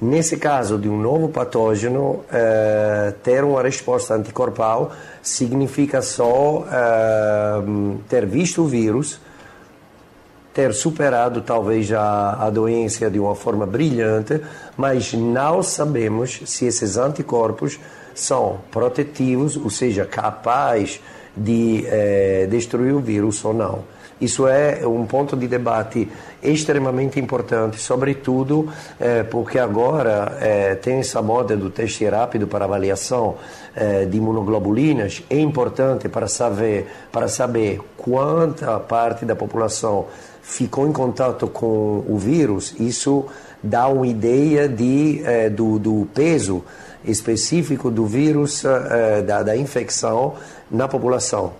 Nesse 0.00 0.36
caso 0.36 0.78
de 0.78 0.88
um 0.88 0.96
novo 0.96 1.28
patógeno, 1.28 2.24
eh, 2.32 3.12
ter 3.24 3.42
uma 3.42 3.60
resposta 3.60 4.14
anticorpal 4.14 4.92
significa 5.20 6.00
só 6.00 6.64
eh, 6.70 7.62
ter 8.08 8.26
visto 8.26 8.62
o 8.62 8.66
vírus, 8.66 9.20
ter 10.54 10.72
superado 10.72 11.42
talvez 11.42 11.92
a, 11.92 12.46
a 12.46 12.48
doença 12.48 13.10
de 13.10 13.18
uma 13.18 13.34
forma 13.34 13.66
brilhante, 13.66 14.40
mas 14.76 15.12
não 15.12 15.64
sabemos 15.64 16.42
se 16.46 16.64
esses 16.64 16.96
anticorpos 16.96 17.78
são 18.14 18.60
protetivos, 18.70 19.56
ou 19.56 19.68
seja, 19.68 20.06
capazes 20.06 21.00
de 21.36 21.84
eh, 21.88 22.46
destruir 22.48 22.94
o 22.94 23.00
vírus 23.00 23.44
ou 23.44 23.52
não. 23.52 23.99
Isso 24.20 24.46
é 24.46 24.86
um 24.86 25.06
ponto 25.06 25.34
de 25.34 25.48
debate 25.48 26.06
extremamente 26.42 27.18
importante, 27.18 27.80
sobretudo 27.80 28.68
eh, 28.98 29.22
porque 29.22 29.58
agora 29.58 30.36
eh, 30.40 30.74
tem 30.74 30.98
essa 30.98 31.22
moda 31.22 31.56
do 31.56 31.70
teste 31.70 32.04
rápido 32.04 32.46
para 32.46 32.66
avaliação 32.66 33.36
eh, 33.74 34.04
de 34.04 34.18
imunoglobulinas. 34.18 35.22
É 35.30 35.38
importante 35.38 36.06
para 36.08 36.28
saber, 36.28 36.86
para 37.10 37.28
saber 37.28 37.80
quanta 37.96 38.78
parte 38.78 39.24
da 39.24 39.34
população 39.34 40.06
ficou 40.42 40.86
em 40.86 40.92
contato 40.92 41.46
com 41.48 42.04
o 42.06 42.18
vírus. 42.18 42.74
Isso 42.78 43.24
dá 43.62 43.88
uma 43.88 44.06
ideia 44.06 44.68
de, 44.68 45.22
do, 45.50 45.78
do 45.78 46.08
peso 46.14 46.62
específico 47.04 47.90
do 47.90 48.04
vírus, 48.04 48.62
da, 49.26 49.42
da 49.42 49.56
infecção 49.56 50.34
na 50.70 50.88
população. 50.88 51.52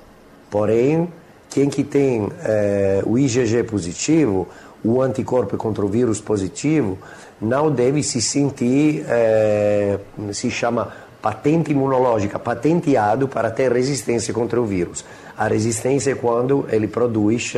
Porém, 0.51 1.09
quem 1.51 1.69
que 1.69 1.83
tem 1.83 2.29
eh, 2.43 3.03
o 3.05 3.19
IgG 3.19 3.65
positivo, 3.65 4.49
o 4.85 5.03
anticorpo 5.03 5.57
contra 5.57 5.85
o 5.85 5.89
vírus 5.89 6.21
positivo, 6.21 6.97
não 7.41 7.71
deve 7.71 8.03
se 8.03 8.23
sentir, 8.23 9.05
eh, 9.09 9.99
se 10.33 10.51
chama 10.51 10.93
patente 11.21 11.73
imunológica, 11.73 12.39
patenteado 12.39 13.29
para 13.29 13.51
ter 13.51 13.73
resistência 13.73 14.33
contra 14.33 14.61
o 14.61 14.65
vírus. 14.65 15.05
A 15.37 15.49
resistência 15.49 16.13
é 16.13 16.15
quando 16.15 16.67
ele 16.71 16.87
produz 16.87 17.55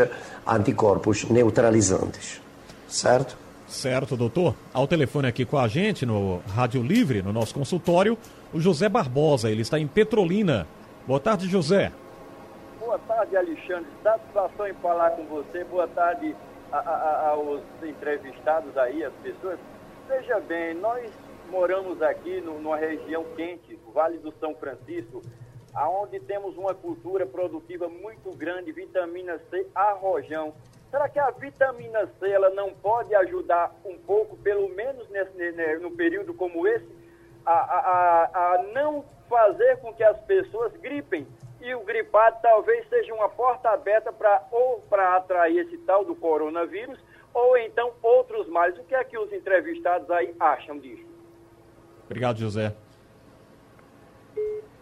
anticorpos 0.47 1.25
neutralizantes. 1.29 2.41
Certo? 2.89 3.37
Certo, 3.69 4.17
doutor. 4.17 4.55
Ao 4.73 4.87
telefone 4.87 5.29
aqui 5.29 5.45
com 5.45 5.59
a 5.59 5.67
gente 5.69 6.05
no 6.05 6.41
Rádio 6.55 6.83
Livre, 6.83 7.23
no 7.23 7.33
nosso 7.33 7.55
consultório, 7.55 8.19
o 8.53 8.61
José 8.61 8.89
Barbosa. 8.89 9.51
Ele 9.51 9.63
está 9.63 9.79
em 9.79 9.87
Petrolina. 9.87 10.67
Boa 11.07 11.21
tarde, 11.21 11.49
José. 11.49 11.91
Boa 12.93 13.01
tarde, 13.09 13.35
Alexandre. 13.35 13.91
Satisfação 14.03 14.67
em 14.67 14.75
falar 14.75 15.13
com 15.13 15.25
você. 15.25 15.65
Boa 15.65 15.89
tarde 15.89 16.37
a, 16.71 16.77
a, 16.77 17.29
aos 17.31 17.63
entrevistados 17.83 18.77
aí, 18.77 19.03
as 19.03 19.15
pessoas. 19.15 19.59
Veja 20.07 20.39
bem, 20.41 20.75
nós 20.75 21.11
moramos 21.49 22.03
aqui 22.03 22.43
no, 22.43 22.61
numa 22.61 22.77
região 22.77 23.25
quente, 23.35 23.81
Vale 23.95 24.19
do 24.19 24.31
São 24.33 24.55
Francisco, 24.57 25.23
aonde 25.75 26.21
temos 26.21 26.55
uma 26.59 26.75
cultura 26.75 27.25
produtiva 27.25 27.89
muito 27.89 28.31
grande, 28.37 28.73
vitamina 28.73 29.41
C, 29.49 29.67
arrojão. 29.75 30.53
Será 30.91 31.09
que 31.09 31.19
a 31.19 31.31
vitamina 31.31 32.07
C 32.21 32.29
ela 32.29 32.51
não 32.51 32.75
pode 32.75 33.15
ajudar 33.15 33.75
um 33.87 33.97
pouco, 33.97 34.37
pelo 34.37 34.69
menos 34.69 35.09
nesse, 35.09 35.79
no 35.81 35.93
período 35.93 36.35
como 36.35 36.69
esse, 36.69 36.87
a, 37.47 37.55
a, 37.55 38.25
a 38.55 38.63
não 38.75 39.03
fazer 39.31 39.79
com 39.79 39.95
que 39.95 40.05
as 40.05 40.21
pessoas 40.25 40.77
gripem? 40.77 41.27
E 41.63 41.75
o 41.75 41.85
gripado 41.85 42.39
talvez 42.43 42.89
seja 42.89 43.15
uma 43.15 43.29
porta 43.29 43.71
aberta 43.71 44.13
para 44.13 44.43
ou 44.51 44.83
para 44.91 45.17
atrair 45.17 45.59
esse 45.59 45.79
tal 45.79 46.05
do 46.05 46.15
coronavírus, 46.15 46.99
ou 47.33 47.57
então 47.57 47.93
outros 48.03 48.49
males. 48.49 48.77
O 48.79 48.85
que 48.85 48.95
é 48.95 49.05
que 49.05 49.17
os 49.17 49.33
entrevistados 49.33 50.11
aí 50.11 50.35
acham 50.41 50.79
disso? 50.79 51.05
Obrigado, 52.05 52.39
José. 52.39 52.75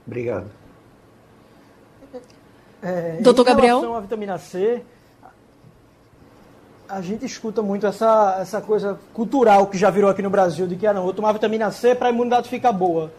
Obrigado. 0.07 0.51
É, 2.83 3.19
Doutor 3.21 3.43
em 3.43 3.45
Gabriel? 3.45 3.77
relação 3.77 3.97
à 3.97 4.01
vitamina 4.01 4.39
C, 4.39 4.83
a 6.89 7.01
gente 7.03 7.25
escuta 7.27 7.63
muito 7.63 7.87
essa, 7.87 8.39
essa 8.41 8.61
coisa 8.61 8.99
cultural 9.13 9.67
que 9.67 9.77
já 9.77 9.91
virou 9.91 10.11
aqui 10.11 10.23
no 10.23 10.31
Brasil, 10.31 10.67
de 10.67 10.77
que 10.77 10.87
ah, 10.87 10.95
não, 10.95 11.05
vou 11.05 11.13
tomar 11.13 11.33
vitamina 11.33 11.71
C 11.71 11.95
para 11.95 12.09
a 12.09 12.11
imunidade 12.11 12.49
ficar 12.49 12.73
boa. 12.73 13.13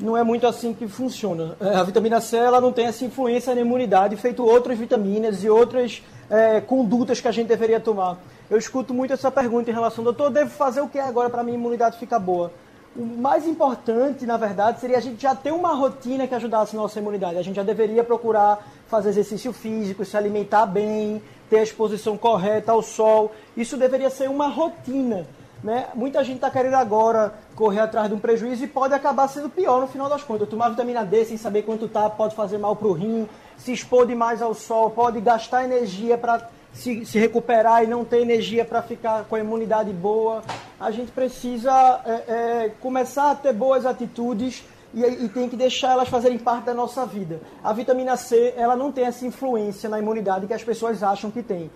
Não 0.00 0.16
é 0.16 0.24
muito 0.24 0.46
assim 0.46 0.72
que 0.72 0.88
funciona. 0.88 1.56
É, 1.60 1.74
A 1.74 1.82
vitamina 1.82 2.20
C 2.22 2.38
ela 2.38 2.58
não 2.58 2.72
tem 2.72 2.86
essa 2.86 3.04
influência 3.04 3.54
na 3.54 3.60
imunidade, 3.60 4.16
feito 4.16 4.42
outras 4.42 4.78
vitaminas 4.78 5.44
e 5.44 5.50
outras 5.50 6.02
é, 6.30 6.60
condutas 6.60 7.20
que 7.20 7.28
a 7.28 7.32
gente 7.32 7.48
deveria 7.48 7.78
tomar. 7.78 8.18
Eu 8.50 8.56
escuto 8.56 8.94
muito 8.94 9.12
essa 9.12 9.30
pergunta 9.30 9.70
em 9.70 9.74
relação, 9.74 10.02
doutor, 10.02 10.30
devo 10.30 10.50
fazer 10.50 10.80
o 10.80 10.88
que 10.88 10.98
agora 10.98 11.28
para 11.28 11.42
minha 11.42 11.56
imunidade 11.56 11.98
ficar 11.98 12.18
boa? 12.18 12.50
O 12.96 13.04
mais 13.04 13.46
importante, 13.46 14.26
na 14.26 14.36
verdade, 14.36 14.80
seria 14.80 14.96
a 14.96 15.00
gente 15.00 15.22
já 15.22 15.34
ter 15.34 15.52
uma 15.52 15.74
rotina 15.74 16.26
que 16.26 16.34
ajudasse 16.34 16.74
a 16.74 16.80
nossa 16.80 16.98
imunidade. 16.98 17.38
A 17.38 17.42
gente 17.42 17.56
já 17.56 17.62
deveria 17.62 18.02
procurar 18.02 18.66
fazer 18.88 19.10
exercício 19.10 19.52
físico, 19.52 20.04
se 20.04 20.16
alimentar 20.16 20.66
bem, 20.66 21.22
ter 21.48 21.58
a 21.58 21.62
exposição 21.62 22.16
correta 22.16 22.72
ao 22.72 22.82
sol. 22.82 23.32
Isso 23.56 23.76
deveria 23.76 24.10
ser 24.10 24.28
uma 24.28 24.48
rotina. 24.48 25.26
Né? 25.62 25.88
Muita 25.94 26.24
gente 26.24 26.36
está 26.36 26.50
querendo 26.50 26.74
agora 26.74 27.34
correr 27.54 27.80
atrás 27.80 28.08
de 28.08 28.14
um 28.14 28.18
prejuízo 28.18 28.64
e 28.64 28.66
pode 28.66 28.94
acabar 28.94 29.28
sendo 29.28 29.50
pior 29.50 29.80
no 29.80 29.86
final 29.86 30.08
das 30.08 30.22
contas. 30.22 30.48
Tomar 30.48 30.70
vitamina 30.70 31.04
D 31.04 31.24
sem 31.24 31.36
saber 31.36 31.62
quanto 31.62 31.86
tá 31.86 32.08
pode 32.08 32.34
fazer 32.34 32.56
mal 32.56 32.74
para 32.74 32.88
o 32.88 32.92
rim, 32.92 33.28
se 33.58 33.72
expor 33.72 34.06
demais 34.06 34.40
ao 34.40 34.54
sol, 34.54 34.90
pode 34.90 35.20
gastar 35.20 35.64
energia 35.64 36.16
para 36.16 36.48
se, 36.72 37.04
se 37.04 37.18
recuperar 37.18 37.84
e 37.84 37.86
não 37.86 38.04
ter 38.04 38.20
energia 38.20 38.64
para 38.64 38.80
ficar 38.82 39.24
com 39.24 39.34
a 39.34 39.40
imunidade 39.40 39.92
boa. 39.92 40.42
A 40.78 40.90
gente 40.90 41.12
precisa 41.12 42.00
é, 42.06 42.12
é, 42.12 42.72
começar 42.80 43.32
a 43.32 43.34
ter 43.34 43.52
boas 43.52 43.84
atitudes 43.84 44.64
e, 44.94 45.04
e, 45.04 45.28
tem 45.28 45.48
que 45.48 45.56
deixar 45.56 45.92
elas 45.92 46.08
fazerem 46.08 46.38
parte 46.38 46.64
da 46.64 46.74
nossa 46.74 47.06
vida. 47.06 47.40
A 47.62 47.72
vitamina 47.72 48.16
C, 48.16 48.54
ela 48.56 48.74
não 48.74 48.90
tem 48.90 49.04
essa 49.04 49.26
influência 49.26 49.88
na 49.88 49.98
imunidade 49.98 50.46
que 50.46 50.54
as 50.54 50.64
pessoas 50.64 51.02
acham 51.02 51.30
que 51.30 51.42
tem. 51.42 51.70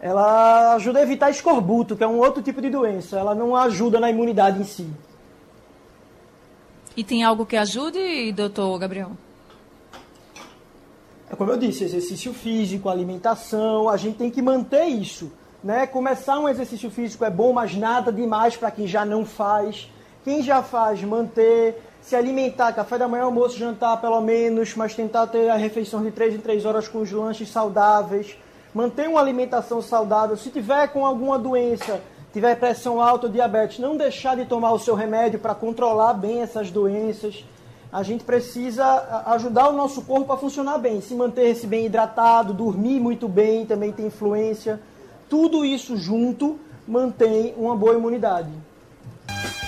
Ela 0.00 0.74
ajuda 0.74 1.00
a 1.00 1.02
evitar 1.02 1.30
escorbuto, 1.30 1.96
que 1.96 2.04
é 2.04 2.06
um 2.06 2.18
outro 2.18 2.42
tipo 2.42 2.62
de 2.62 2.70
doença. 2.70 3.18
Ela 3.18 3.34
não 3.34 3.56
ajuda 3.56 3.98
na 3.98 4.10
imunidade 4.10 4.60
em 4.60 4.64
si. 4.64 4.88
E 6.96 7.04
tem 7.04 7.22
algo 7.22 7.46
que 7.46 7.56
ajude, 7.56 8.32
doutor 8.32 8.78
Gabriel? 8.78 9.12
É 11.30 11.36
como 11.36 11.50
eu 11.50 11.58
disse, 11.58 11.84
exercício 11.84 12.32
físico, 12.32 12.88
alimentação, 12.88 13.88
a 13.88 13.96
gente 13.96 14.16
tem 14.16 14.30
que 14.30 14.40
manter 14.40 14.86
isso. 14.86 15.30
Né? 15.62 15.86
Começar 15.86 16.38
um 16.38 16.48
exercício 16.48 16.90
físico 16.90 17.24
é 17.24 17.30
bom, 17.30 17.52
mas 17.52 17.76
nada 17.76 18.12
demais 18.12 18.56
para 18.56 18.70
quem 18.70 18.86
já 18.86 19.04
não 19.04 19.24
faz. 19.26 19.90
Quem 20.24 20.42
já 20.42 20.62
faz, 20.62 21.02
manter, 21.02 21.82
se 22.00 22.16
alimentar, 22.16 22.72
café 22.72 22.96
da 22.96 23.06
manhã, 23.06 23.24
almoço, 23.24 23.58
jantar 23.58 24.00
pelo 24.00 24.20
menos, 24.20 24.74
mas 24.74 24.94
tentar 24.94 25.26
ter 25.26 25.48
a 25.50 25.56
refeição 25.56 26.02
de 26.02 26.10
3 26.10 26.34
em 26.34 26.38
3 26.38 26.64
horas 26.64 26.88
com 26.88 27.00
os 27.00 27.10
lanches 27.12 27.50
saudáveis. 27.50 28.36
Manter 28.74 29.08
uma 29.08 29.20
alimentação 29.20 29.80
saudável. 29.80 30.36
Se 30.36 30.50
tiver 30.50 30.88
com 30.88 31.04
alguma 31.04 31.38
doença, 31.38 32.00
tiver 32.32 32.54
pressão 32.56 33.00
alta 33.00 33.26
ou 33.26 33.32
diabetes, 33.32 33.78
não 33.78 33.96
deixar 33.96 34.36
de 34.36 34.44
tomar 34.44 34.72
o 34.72 34.78
seu 34.78 34.94
remédio 34.94 35.38
para 35.38 35.54
controlar 35.54 36.14
bem 36.14 36.42
essas 36.42 36.70
doenças 36.70 37.44
a 37.92 38.02
gente 38.02 38.22
precisa 38.22 39.24
ajudar 39.26 39.70
o 39.70 39.72
nosso 39.72 40.02
corpo 40.02 40.30
a 40.32 40.36
funcionar 40.36 40.78
bem, 40.78 41.00
se 41.00 41.14
manter-se 41.14 41.66
bem 41.66 41.86
hidratado, 41.86 42.52
dormir 42.52 43.00
muito 43.00 43.26
bem 43.26 43.64
também 43.64 43.92
tem 43.92 44.06
influência. 44.06 44.80
Tudo 45.28 45.64
isso 45.64 45.96
junto 45.96 46.58
mantém 46.86 47.54
uma 47.56 47.74
boa 47.74 47.94
imunidade. 47.94 48.50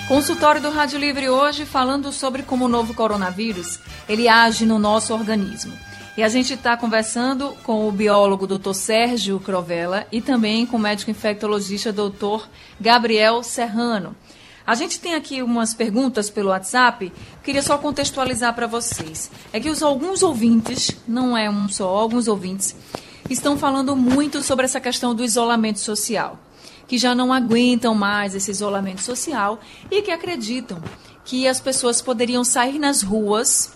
Consultório 0.06 0.60
do 0.60 0.70
Rádio 0.70 0.98
Livre 0.98 1.30
hoje 1.30 1.64
falando 1.64 2.12
sobre 2.12 2.42
como 2.42 2.66
o 2.66 2.68
novo 2.68 2.92
coronavírus 2.94 3.78
ele 4.08 4.28
age 4.28 4.66
no 4.66 4.78
nosso 4.78 5.14
organismo. 5.14 5.72
E 6.16 6.22
a 6.22 6.28
gente 6.28 6.54
está 6.54 6.76
conversando 6.76 7.56
com 7.62 7.88
o 7.88 7.92
biólogo 7.92 8.46
Dr. 8.46 8.72
Sérgio 8.72 9.38
Crovella 9.38 10.06
e 10.10 10.20
também 10.20 10.66
com 10.66 10.76
o 10.76 10.80
médico 10.80 11.10
infectologista 11.10 11.92
Dr. 11.92 12.46
Gabriel 12.80 13.42
Serrano. 13.42 14.14
A 14.66 14.74
gente 14.74 15.00
tem 15.00 15.14
aqui 15.14 15.42
umas 15.42 15.72
perguntas 15.72 16.28
pelo 16.28 16.50
WhatsApp, 16.50 17.12
queria 17.42 17.62
só 17.62 17.78
contextualizar 17.78 18.54
para 18.54 18.66
vocês. 18.66 19.30
É 19.52 19.58
que 19.58 19.70
os, 19.70 19.82
alguns 19.82 20.22
ouvintes, 20.22 20.90
não 21.08 21.36
é 21.36 21.48
um 21.48 21.68
só, 21.68 21.88
alguns 21.88 22.28
ouvintes, 22.28 22.76
estão 23.28 23.56
falando 23.56 23.96
muito 23.96 24.42
sobre 24.42 24.64
essa 24.64 24.80
questão 24.80 25.14
do 25.14 25.24
isolamento 25.24 25.78
social, 25.78 26.38
que 26.86 26.98
já 26.98 27.14
não 27.14 27.32
aguentam 27.32 27.94
mais 27.94 28.34
esse 28.34 28.50
isolamento 28.50 29.00
social 29.00 29.60
e 29.90 30.02
que 30.02 30.10
acreditam 30.10 30.82
que 31.24 31.46
as 31.46 31.60
pessoas 31.60 32.02
poderiam 32.02 32.44
sair 32.44 32.78
nas 32.78 33.02
ruas 33.02 33.72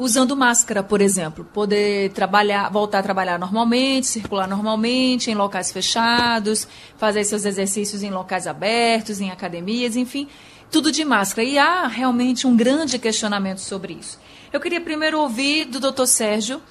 usando 0.00 0.34
máscara, 0.34 0.82
por 0.82 1.02
exemplo, 1.02 1.44
poder 1.44 2.10
trabalhar, 2.12 2.70
voltar 2.70 3.00
a 3.00 3.02
trabalhar 3.02 3.38
normalmente, 3.38 4.06
circular 4.06 4.48
normalmente 4.48 5.30
em 5.30 5.34
locais 5.34 5.70
fechados, 5.70 6.66
fazer 6.96 7.22
seus 7.24 7.44
exercícios 7.44 8.02
em 8.02 8.10
locais 8.10 8.46
abertos, 8.46 9.20
em 9.20 9.30
academias, 9.30 9.96
enfim, 9.96 10.26
tudo 10.70 10.90
de 10.90 11.04
máscara. 11.04 11.46
E 11.46 11.58
há 11.58 11.86
realmente 11.86 12.46
um 12.46 12.56
grande 12.56 12.98
questionamento 12.98 13.58
sobre 13.58 13.92
isso. 13.92 14.18
Eu 14.50 14.58
queria 14.58 14.80
primeiro 14.80 15.20
ouvir 15.20 15.66
do 15.66 15.78
Dr. 15.78 16.06
Sérgio 16.06 16.62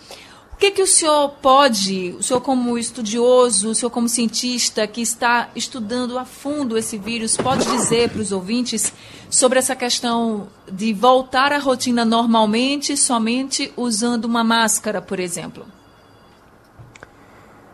o 0.60 0.62
que, 0.62 0.72
que 0.72 0.82
o 0.82 0.88
senhor 0.88 1.30
pode, 1.42 2.18
o 2.20 2.22
senhor 2.22 2.42
como 2.42 2.78
estudioso, 2.78 3.70
o 3.70 3.74
senhor 3.74 3.90
como 3.90 4.10
cientista 4.10 4.86
que 4.86 5.00
está 5.00 5.50
estudando 5.56 6.20
a 6.20 6.26
fundo 6.26 6.78
esse 6.78 6.98
vírus, 6.98 7.38
pode 7.38 7.64
dizer 7.64 8.10
para 8.10 8.22
os 8.22 8.34
ouvintes 8.34 8.92
sobre 9.30 9.58
essa 9.58 9.74
questão 9.74 10.50
de 10.70 10.92
voltar 10.92 11.54
à 11.54 11.60
rotina 11.60 12.04
normalmente 12.04 12.98
somente 12.98 13.72
usando 13.78 14.26
uma 14.26 14.44
máscara, 14.44 15.02
por 15.02 15.18
exemplo? 15.18 15.66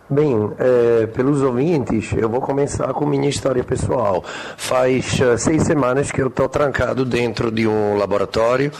Bem, 0.08 0.52
é, 0.60 1.08
pelos 1.08 1.42
ouvintes, 1.42 2.14
eu 2.16 2.30
vou 2.30 2.40
começar 2.40 2.94
com 2.94 3.08
minha 3.08 3.28
história 3.28 3.64
pessoal. 3.64 4.24
Faz 4.56 5.20
uh, 5.20 5.36
seis 5.36 5.64
semanas 5.64 6.12
que 6.12 6.22
eu 6.22 6.28
estou 6.28 6.48
trancado 6.48 7.04
dentro 7.04 7.50
de 7.50 7.68
um 7.68 7.98
laboratório, 7.98 8.72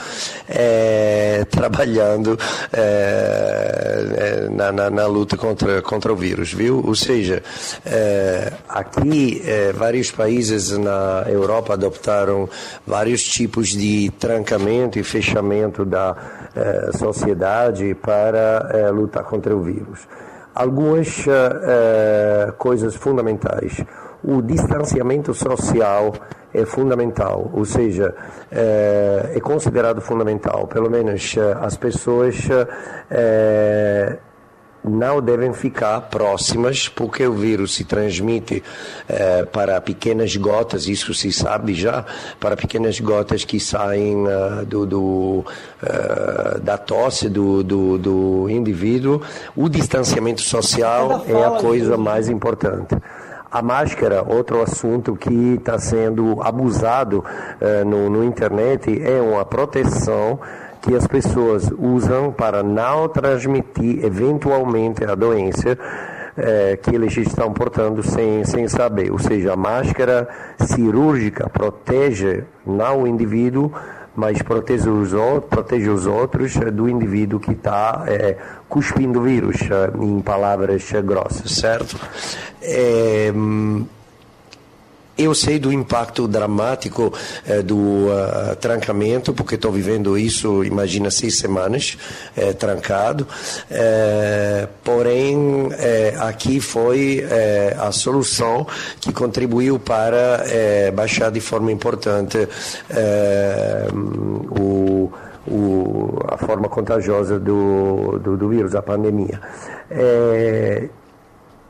é, 0.48 1.44
trabalhando 1.50 2.38
é, 2.72 4.48
na, 4.52 4.72
na, 4.72 4.90
na, 4.92 5.08
luta 5.08 5.36
contra, 5.36 5.82
contra 5.82 6.14
o 6.14 6.16
vírus, 6.16 6.54
viu? 6.54 6.84
Ou 6.86 6.94
seja, 6.94 7.42
aqui 8.70 9.42
vários 9.74 10.12
países 10.12 10.78
na 10.78 11.24
Europa 11.28 11.74
adoptaram 11.74 12.48
vários 12.86 13.24
tipos 13.24 13.70
de 13.70 14.12
trancamento 14.20 15.00
e 15.00 15.04
fechamento 15.04 15.84
da 15.84 16.16
sociedade 17.00 17.96
para 17.96 18.92
lutar 18.92 19.24
contra 19.24 19.56
o 19.56 19.64
vírus 19.64 20.08
algumas 20.56 21.26
uh, 21.28 22.54
coisas 22.58 22.96
fundamentais. 22.96 23.84
O 24.24 24.42
distanciamento 24.42 25.34
social 25.34 26.14
é 26.54 26.66
fundamental, 26.66 27.52
ou 27.54 27.66
seja, 27.66 28.16
uh, 28.52 29.36
é 29.36 29.40
considerado 29.42 30.00
fundamental. 30.00 30.66
Pelo 30.68 30.90
menos 30.90 31.36
uh, 31.36 31.58
as 31.62 31.76
pessoas 31.76 32.48
não 34.90 35.22
devem 35.22 35.54
ficar 35.54 36.02
próximas, 36.02 36.88
porque 36.88 37.26
o 37.26 37.34
vírus 37.34 37.76
se 37.76 37.84
transmite 37.84 38.64
eh, 39.08 39.46
para 39.46 39.80
pequenas 39.82 40.36
gotas, 40.36 40.88
isso 40.88 41.14
se 41.14 41.32
sabe 41.32 41.74
já, 41.74 42.06
para 42.40 42.56
pequenas 42.56 43.00
gotas 43.00 43.44
que 43.44 43.60
saem 43.60 44.26
uh, 44.26 44.66
do, 44.66 44.86
do 44.86 45.00
uh, 45.00 46.60
da 46.62 46.78
tosse 46.78 47.30
do, 47.30 47.64
do, 47.64 47.98
do, 47.98 48.50
indivíduo. 48.50 49.22
O 49.56 49.70
distanciamento 49.70 50.42
social 50.42 51.26
é 51.28 51.44
a 51.44 51.52
coisa 51.52 51.98
mais 51.98 52.30
importante. 52.30 52.96
A 53.52 53.62
máscara, 53.62 54.24
outro 54.24 54.62
assunto 54.62 55.16
que 55.16 55.56
está 55.58 55.78
sendo 55.80 56.42
abusado 56.42 57.24
uh, 57.24 57.86
no, 57.86 58.10
no 58.10 58.24
internet, 58.24 59.02
é 59.02 59.22
uma 59.22 59.46
proteção 59.46 60.40
que 60.86 60.96
as 60.96 61.08
pessoas 61.08 61.72
usam 61.80 62.32
para 62.32 62.62
não 62.62 63.10
transmitir 63.10 64.06
eventualmente 64.06 65.04
a 65.04 65.16
doença 65.16 65.76
é, 66.38 66.78
que 66.78 66.94
eles 66.94 67.18
estão 67.18 67.52
portando 67.52 68.04
sem, 68.04 68.44
sem 68.46 68.68
saber. 68.68 69.12
Ou 69.12 69.18
seja, 69.18 69.54
a 69.54 69.56
máscara 69.56 70.28
cirúrgica 70.60 71.50
protege 71.50 72.44
não 72.64 73.02
o 73.02 73.08
indivíduo, 73.08 73.72
mas 74.16 74.42
protege 74.44 74.88
os, 74.88 75.12
protege 75.50 75.90
os 75.90 76.06
outros 76.06 76.56
do 76.56 76.88
indivíduo 76.88 77.40
que 77.40 77.52
está 77.54 78.04
é, 78.08 78.38
cuspindo 78.70 79.22
vírus, 79.22 79.58
em 80.00 80.22
palavras 80.22 80.92
grossas, 81.04 81.52
certo? 81.52 82.00
É, 82.62 83.34
eu 85.18 85.34
sei 85.34 85.60
do 85.60 85.72
impacto 85.72 86.28
dramático 86.28 87.14
eh, 87.46 87.62
do 87.62 87.78
uh, 88.08 88.56
trancamento, 88.60 89.34
porque 89.34 89.56
estou 89.56 89.72
vivendo 89.72 90.18
isso, 90.18 90.64
imagina, 90.64 91.10
seis 91.10 91.38
semanas 91.38 91.98
eh, 92.36 92.54
trancado. 92.54 93.28
Eh, 93.70 94.68
porém, 94.84 95.70
eh, 95.78 96.14
aqui 96.20 96.60
foi 96.60 97.26
eh, 97.30 97.76
a 97.80 97.92
solução 97.92 98.68
que 99.00 99.12
contribuiu 99.14 99.80
para 99.80 100.44
baixar 100.94 101.32
de 101.32 101.40
forma 101.40 101.72
importante 101.72 102.48
o, 104.52 105.12
o, 105.48 106.20
a 106.28 106.38
forma 106.38 106.70
contagiosa 106.70 107.40
do, 107.40 108.20
do, 108.20 108.38
do 108.38 108.50
vírus, 108.50 108.76
a 108.76 108.82
pandemia. 108.82 109.40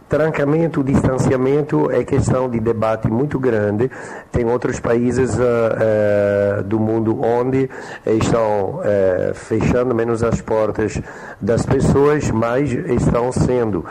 Trancamento, 0.08 0.84
distanciamento 0.84 1.90
é 1.90 2.04
questão 2.04 2.48
de 2.48 2.60
debate 2.60 3.08
muito 3.08 3.40
grande. 3.40 3.90
Tem 4.32 4.46
outros 4.46 4.80
países 4.80 5.34
uh, 5.36 6.60
uh, 6.60 6.64
do 6.64 6.80
mundo 6.80 7.20
onde 7.24 7.68
estão 8.06 8.82
uh, 8.82 9.34
fechando 9.34 9.96
menos 9.96 10.22
as 10.22 10.40
portas 10.42 11.02
das 11.42 11.66
pessoas, 11.66 12.30
mas 12.30 12.72
estão 12.72 13.32
sendo 13.32 13.86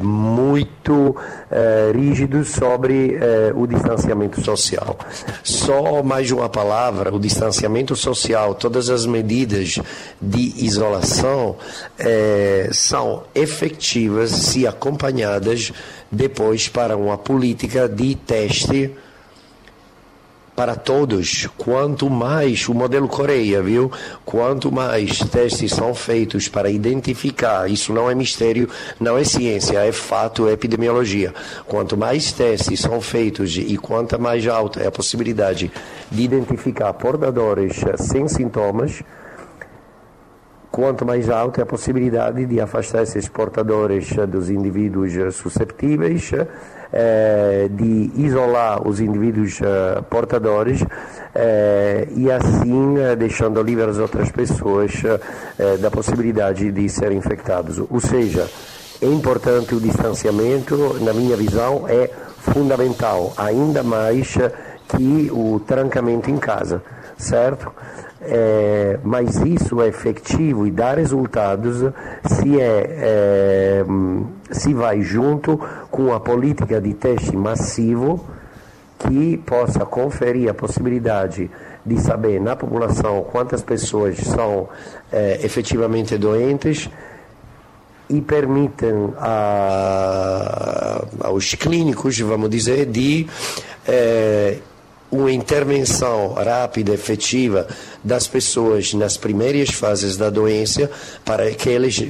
muito 0.00 1.16
rígidos 1.94 2.48
sobre 2.50 3.18
o 3.54 3.66
distanciamento 3.66 4.40
social. 4.40 4.98
Só 5.42 6.02
mais 6.02 6.30
uma 6.30 6.48
palavra: 6.48 7.14
o 7.14 7.18
distanciamento 7.18 7.94
social, 7.94 8.54
todas 8.54 8.90
as 8.90 9.06
medidas 9.06 9.78
de 10.20 10.64
isolação 10.64 11.56
são 12.72 13.22
efetivas 13.34 14.30
se 14.30 14.66
acompanhadas 14.66 15.09
acompanhadas 15.10 15.72
depois 16.10 16.68
para 16.68 16.96
uma 16.96 17.18
política 17.18 17.88
de 17.88 18.14
teste 18.14 18.90
para 20.54 20.74
todos. 20.74 21.48
Quanto 21.56 22.10
mais 22.10 22.68
o 22.68 22.74
modelo 22.74 23.08
Coreia, 23.08 23.62
viu? 23.62 23.90
Quanto 24.24 24.70
mais 24.70 25.18
testes 25.18 25.72
são 25.72 25.94
feitos 25.94 26.48
para 26.48 26.70
identificar, 26.70 27.70
isso 27.70 27.92
não 27.92 28.10
é 28.10 28.14
mistério, 28.14 28.68
não 28.98 29.16
é 29.16 29.24
ciência, 29.24 29.78
é 29.78 29.92
fato, 29.92 30.48
é 30.48 30.52
epidemiologia. 30.52 31.34
Quanto 31.66 31.96
mais 31.96 32.32
testes 32.32 32.80
são 32.80 33.00
feitos 33.00 33.56
e 33.56 33.76
quanto 33.76 34.20
mais 34.20 34.46
alta 34.46 34.80
é 34.80 34.86
a 34.86 34.92
possibilidade 34.92 35.72
de 36.10 36.22
identificar 36.22 36.92
portadores 36.92 37.80
sem 37.96 38.28
sintomas, 38.28 39.02
quanto 40.70 41.04
mais 41.04 41.28
alta 41.28 41.60
é 41.60 41.62
a 41.62 41.66
possibilidade 41.66 42.46
de 42.46 42.60
afastar 42.60 43.02
esses 43.02 43.28
portadores 43.28 44.08
dos 44.28 44.48
indivíduos 44.50 45.12
susceptíveis, 45.34 46.30
eh, 46.92 47.68
de 47.70 48.10
isolar 48.16 48.86
os 48.86 49.00
indivíduos 49.00 49.60
eh, 49.62 50.02
portadores 50.10 50.84
eh, 51.32 52.08
e 52.16 52.28
assim 52.30 52.94
deixando 53.16 53.62
livre 53.62 53.84
as 53.84 53.98
outras 53.98 54.30
pessoas 54.32 54.92
da 55.80 55.90
possibilidade 55.90 56.72
de 56.72 56.88
serem 56.88 57.18
infectados. 57.18 57.78
Ou 57.78 58.00
seja, 58.00 58.48
é 59.00 59.06
importante 59.06 59.74
o 59.74 59.80
distanciamento, 59.80 60.96
na 61.00 61.12
minha 61.12 61.36
visão, 61.36 61.84
é 61.88 62.10
fundamental, 62.38 63.32
ainda 63.36 63.82
mais 63.82 64.36
que 64.88 65.30
o 65.32 65.60
trancamento 65.60 66.28
em 66.28 66.38
casa, 66.38 66.82
certo? 67.16 67.72
É, 68.22 68.98
mas 69.02 69.36
isso 69.36 69.80
é 69.80 69.88
efetivo 69.88 70.66
e 70.66 70.70
dá 70.70 70.92
resultados 70.92 71.78
se, 72.26 72.60
é, 72.60 72.96
é, 73.00 73.84
se 74.50 74.74
vai 74.74 75.00
junto 75.00 75.58
com 75.90 76.12
a 76.12 76.20
política 76.20 76.78
de 76.82 76.92
teste 76.92 77.34
massivo 77.34 78.22
que 78.98 79.38
possa 79.38 79.86
conferir 79.86 80.50
a 80.50 80.54
possibilidade 80.54 81.50
de 81.84 81.98
saber 81.98 82.38
na 82.42 82.54
população 82.54 83.22
quantas 83.22 83.62
pessoas 83.62 84.18
são 84.18 84.68
é, 85.10 85.40
efetivamente 85.42 86.18
doentes 86.18 86.90
e 88.10 88.20
permitem 88.20 89.14
a, 89.18 91.06
aos 91.20 91.54
clínicos, 91.54 92.18
vamos 92.20 92.50
dizer, 92.50 92.84
de 92.84 93.26
é, 93.86 94.58
uma 95.10 95.32
intervenção 95.32 96.34
rápida, 96.34 96.92
efetiva 96.94 97.66
das 98.02 98.26
pessoas 98.28 98.94
nas 98.94 99.16
primeiras 99.16 99.70
fases 99.70 100.16
da 100.16 100.30
doença, 100.30 100.90
para 101.24 101.50
que 101.50 101.68
elas, 101.68 102.00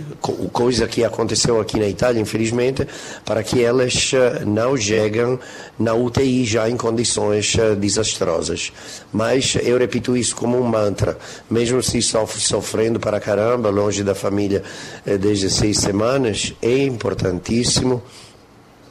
coisa 0.52 0.86
que 0.86 1.02
aconteceu 1.02 1.60
aqui 1.60 1.78
na 1.78 1.88
Itália, 1.88 2.20
infelizmente, 2.20 2.86
para 3.24 3.42
que 3.42 3.64
elas 3.64 4.12
eh, 4.12 4.44
não 4.44 4.76
cheguem 4.76 5.38
na 5.78 5.94
UTI 5.94 6.44
já 6.44 6.68
em 6.68 6.76
condições 6.76 7.56
eh, 7.58 7.74
desastrosas. 7.74 8.70
Mas 9.12 9.56
eu 9.62 9.78
repito 9.78 10.16
isso 10.16 10.36
como 10.36 10.60
um 10.60 10.64
mantra, 10.64 11.16
mesmo 11.50 11.82
se 11.82 12.02
sofre 12.02 12.40
sofrendo 12.40 13.00
para 13.00 13.18
caramba, 13.18 13.70
longe 13.70 14.04
da 14.04 14.14
família 14.14 14.62
eh, 15.06 15.16
desde 15.16 15.48
seis 15.48 15.78
semanas, 15.78 16.54
é 16.60 16.84
importantíssimo 16.84 18.02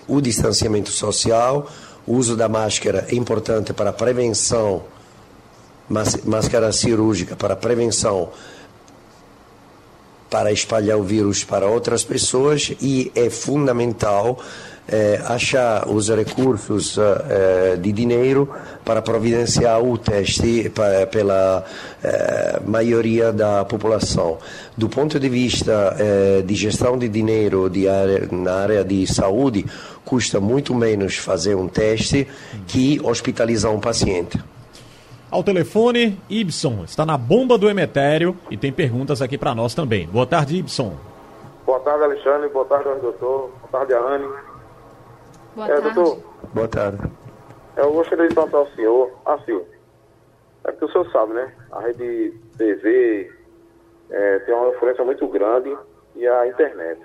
o 0.07 0.19
distanciamento 0.19 0.89
social, 0.89 1.69
o 2.09 2.15
uso 2.15 2.35
da 2.35 2.49
máscara 2.49 3.05
é 3.07 3.13
importante 3.13 3.71
para 3.71 3.91
a 3.91 3.93
prevenção, 3.93 4.81
máscara 6.25 6.71
cirúrgica 6.71 7.35
para 7.35 7.53
a 7.53 7.55
prevenção, 7.55 8.31
para 10.27 10.51
espalhar 10.51 10.97
o 10.97 11.03
vírus 11.03 11.43
para 11.43 11.67
outras 11.67 12.03
pessoas 12.03 12.73
e 12.81 13.11
é 13.13 13.29
fundamental 13.29 14.39
é, 14.91 15.21
achar 15.25 15.88
os 15.88 16.10
recursos 16.10 16.97
é, 16.97 17.75
de 17.78 17.91
dinheiro 17.91 18.49
para 18.84 19.02
providenciar 19.02 19.82
o 19.82 19.97
teste 19.97 20.69
pra, 20.69 21.06
pela 21.08 21.63
é, 22.04 22.60
maioria 22.65 23.32
da 23.32 23.63
população. 23.65 24.38
Do 24.75 24.89
ponto 24.89 25.19
de 25.19 25.30
vista 25.30 25.95
de 26.45 26.56
gestão 26.56 26.97
de 26.97 27.10
dinheiro 27.10 27.69
de 27.69 27.88
área, 27.88 28.28
na 28.32 28.54
área 28.54 28.84
de 28.84 29.06
saúde, 29.06 29.65
custa 30.06 30.39
muito 30.39 30.73
menos 30.73 31.17
fazer 31.17 31.56
um 31.56 31.67
teste 31.67 32.28
que 32.65 32.99
hospitalizar 33.04 33.71
um 33.71 33.80
paciente. 33.80 34.41
Ao 35.30 35.43
telefone, 35.43 36.19
Ibson 36.28 36.84
está 36.86 37.06
na 37.06 37.15
bomba 37.15 37.58
do 37.58 37.69
Emetério 37.69 38.36
e 38.49 38.58
tem 38.58 38.71
perguntas 38.71 39.21
aqui 39.21 39.38
para 39.38 39.54
nós 39.54 39.75
também. 39.75 40.08
Boa 40.08 40.25
tarde, 40.25 40.58
Ibson. 40.58 40.93
Boa 41.65 41.80
tarde, 41.82 42.04
Alexandre. 42.04 42.49
Boa 42.49 42.65
tarde, 42.65 42.89
doutor. 42.99 43.52
Boa 43.62 43.86
tarde, 43.86 43.93
Anne. 43.93 44.25
Boa 45.59 45.67
é, 45.67 45.81
tarde. 45.81 45.93
Doutor, 45.93 46.23
Boa 46.53 46.67
tarde. 46.69 47.11
Eu 47.75 47.91
gostaria 47.91 48.29
de 48.29 48.33
perguntar 48.33 48.59
ao 48.59 48.67
senhor, 48.71 49.11
assim, 49.25 49.61
é 50.63 50.71
porque 50.71 50.85
o 50.85 50.91
senhor 50.91 51.11
sabe, 51.11 51.33
né? 51.33 51.53
A 51.71 51.81
rede 51.81 52.33
TV 52.57 53.29
é, 54.09 54.39
tem 54.39 54.55
uma 54.55 54.69
influência 54.69 55.03
muito 55.03 55.27
grande 55.27 55.77
e 56.15 56.25
a 56.25 56.47
internet. 56.47 57.01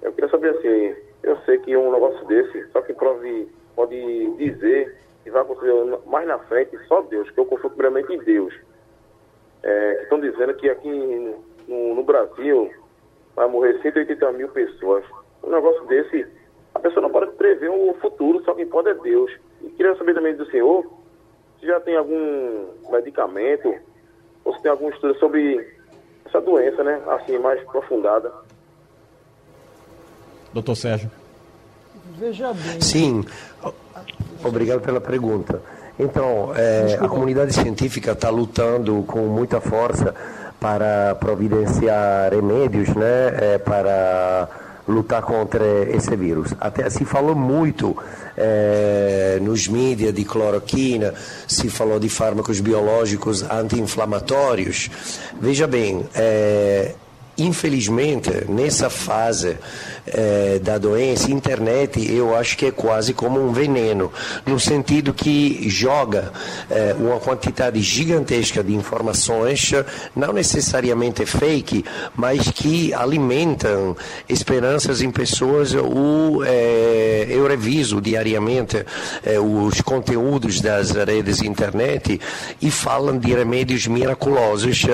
Eu 0.00 0.12
queria 0.12 0.30
saber 0.30 0.50
assim, 0.50 0.94
eu 1.24 1.36
sei 1.38 1.58
que 1.58 1.76
um 1.76 1.90
negócio 1.90 2.24
desse, 2.26 2.68
só 2.70 2.80
que 2.82 2.92
pode, 2.92 3.48
pode 3.74 4.36
dizer 4.36 4.96
que 5.24 5.30
vai 5.30 5.42
acontecer 5.42 5.72
mais 6.06 6.28
na 6.28 6.38
frente, 6.38 6.78
só 6.86 7.02
Deus, 7.02 7.28
que 7.32 7.40
eu 7.40 7.46
confio 7.46 7.70
primeiramente 7.70 8.12
em 8.12 8.18
Deus. 8.18 8.54
É, 9.64 9.94
que 9.94 10.02
estão 10.04 10.20
dizendo 10.20 10.54
que 10.54 10.70
aqui 10.70 10.88
no, 11.66 11.94
no, 11.96 12.04
Brasil 12.04 12.70
vai 13.34 13.48
morrer 13.48 13.80
180 13.82 14.32
mil 14.32 14.48
pessoas. 14.50 15.04
Um 15.42 15.50
negócio 15.50 15.84
desse, 15.86 16.26
pessoa 16.84 17.02
não 17.02 17.10
pode 17.10 17.32
prever 17.32 17.70
o 17.70 17.94
futuro, 17.94 18.44
só 18.44 18.54
quem 18.54 18.66
pode 18.66 18.90
é 18.90 18.94
Deus. 18.94 19.32
E 19.62 19.70
queria 19.70 19.96
saber 19.96 20.14
também 20.14 20.36
do 20.36 20.44
senhor 20.50 20.84
se 21.58 21.66
já 21.66 21.80
tem 21.80 21.96
algum 21.96 22.66
medicamento 22.90 23.74
ou 24.44 24.54
se 24.54 24.62
tem 24.62 24.70
algum 24.70 24.90
estudo 24.90 25.18
sobre 25.18 25.66
essa 26.26 26.40
doença, 26.42 26.84
né? 26.84 27.00
Assim, 27.08 27.38
mais 27.38 27.60
aprofundada. 27.62 28.30
Doutor 30.52 30.76
Sérgio. 30.76 31.10
Veja 32.18 32.52
bem. 32.52 32.80
Sim, 32.82 33.24
obrigado 34.44 34.82
pela 34.82 35.00
pergunta. 35.00 35.62
Então, 35.98 36.52
é, 36.54 36.98
a 37.00 37.08
comunidade 37.08 37.54
científica 37.54 38.12
está 38.12 38.28
lutando 38.28 39.02
com 39.04 39.20
muita 39.20 39.60
força 39.60 40.14
para 40.60 41.14
providenciar 41.14 42.32
remédios, 42.32 42.88
né, 42.94 43.54
é, 43.54 43.58
para 43.58 44.63
lutar 44.86 45.22
contra 45.22 45.64
esse 45.90 46.14
vírus. 46.16 46.54
Até 46.60 46.88
se 46.90 47.04
falou 47.04 47.34
muito 47.34 47.96
é, 48.36 49.38
nos 49.40 49.66
mídias 49.68 50.12
de 50.14 50.24
cloroquina, 50.24 51.14
se 51.46 51.68
falou 51.68 51.98
de 51.98 52.08
fármacos 52.08 52.60
biológicos 52.60 53.42
anti-inflamatórios. 53.42 54.90
Veja 55.40 55.66
bem, 55.66 56.04
é, 56.14 56.94
infelizmente, 57.36 58.30
nessa 58.48 58.88
fase 58.88 59.56
é, 60.06 60.58
da 60.60 60.78
doença, 60.78 61.30
internet 61.30 62.12
eu 62.12 62.36
acho 62.36 62.56
que 62.56 62.66
é 62.66 62.70
quase 62.70 63.12
como 63.12 63.40
um 63.40 63.52
veneno, 63.52 64.12
no 64.46 64.60
sentido 64.60 65.12
que 65.12 65.68
joga 65.68 66.32
é, 66.70 66.94
uma 66.98 67.18
quantidade 67.18 67.80
gigantesca 67.80 68.62
de 68.62 68.74
informações, 68.74 69.72
não 70.14 70.32
necessariamente 70.32 71.26
fake, 71.26 71.84
mas 72.14 72.50
que 72.50 72.92
alimentam 72.94 73.96
esperanças 74.28 75.02
em 75.02 75.10
pessoas. 75.10 75.74
O, 75.74 76.42
é, 76.44 77.26
eu 77.28 77.46
reviso 77.46 78.00
diariamente 78.00 78.84
os 79.42 79.80
conteúdos 79.80 80.60
das 80.60 80.90
redes 80.90 81.40
internet 81.40 82.20
e 82.60 82.70
falam 82.70 83.18
de 83.18 83.32
remédios 83.34 83.86
miraculosos 83.86 84.86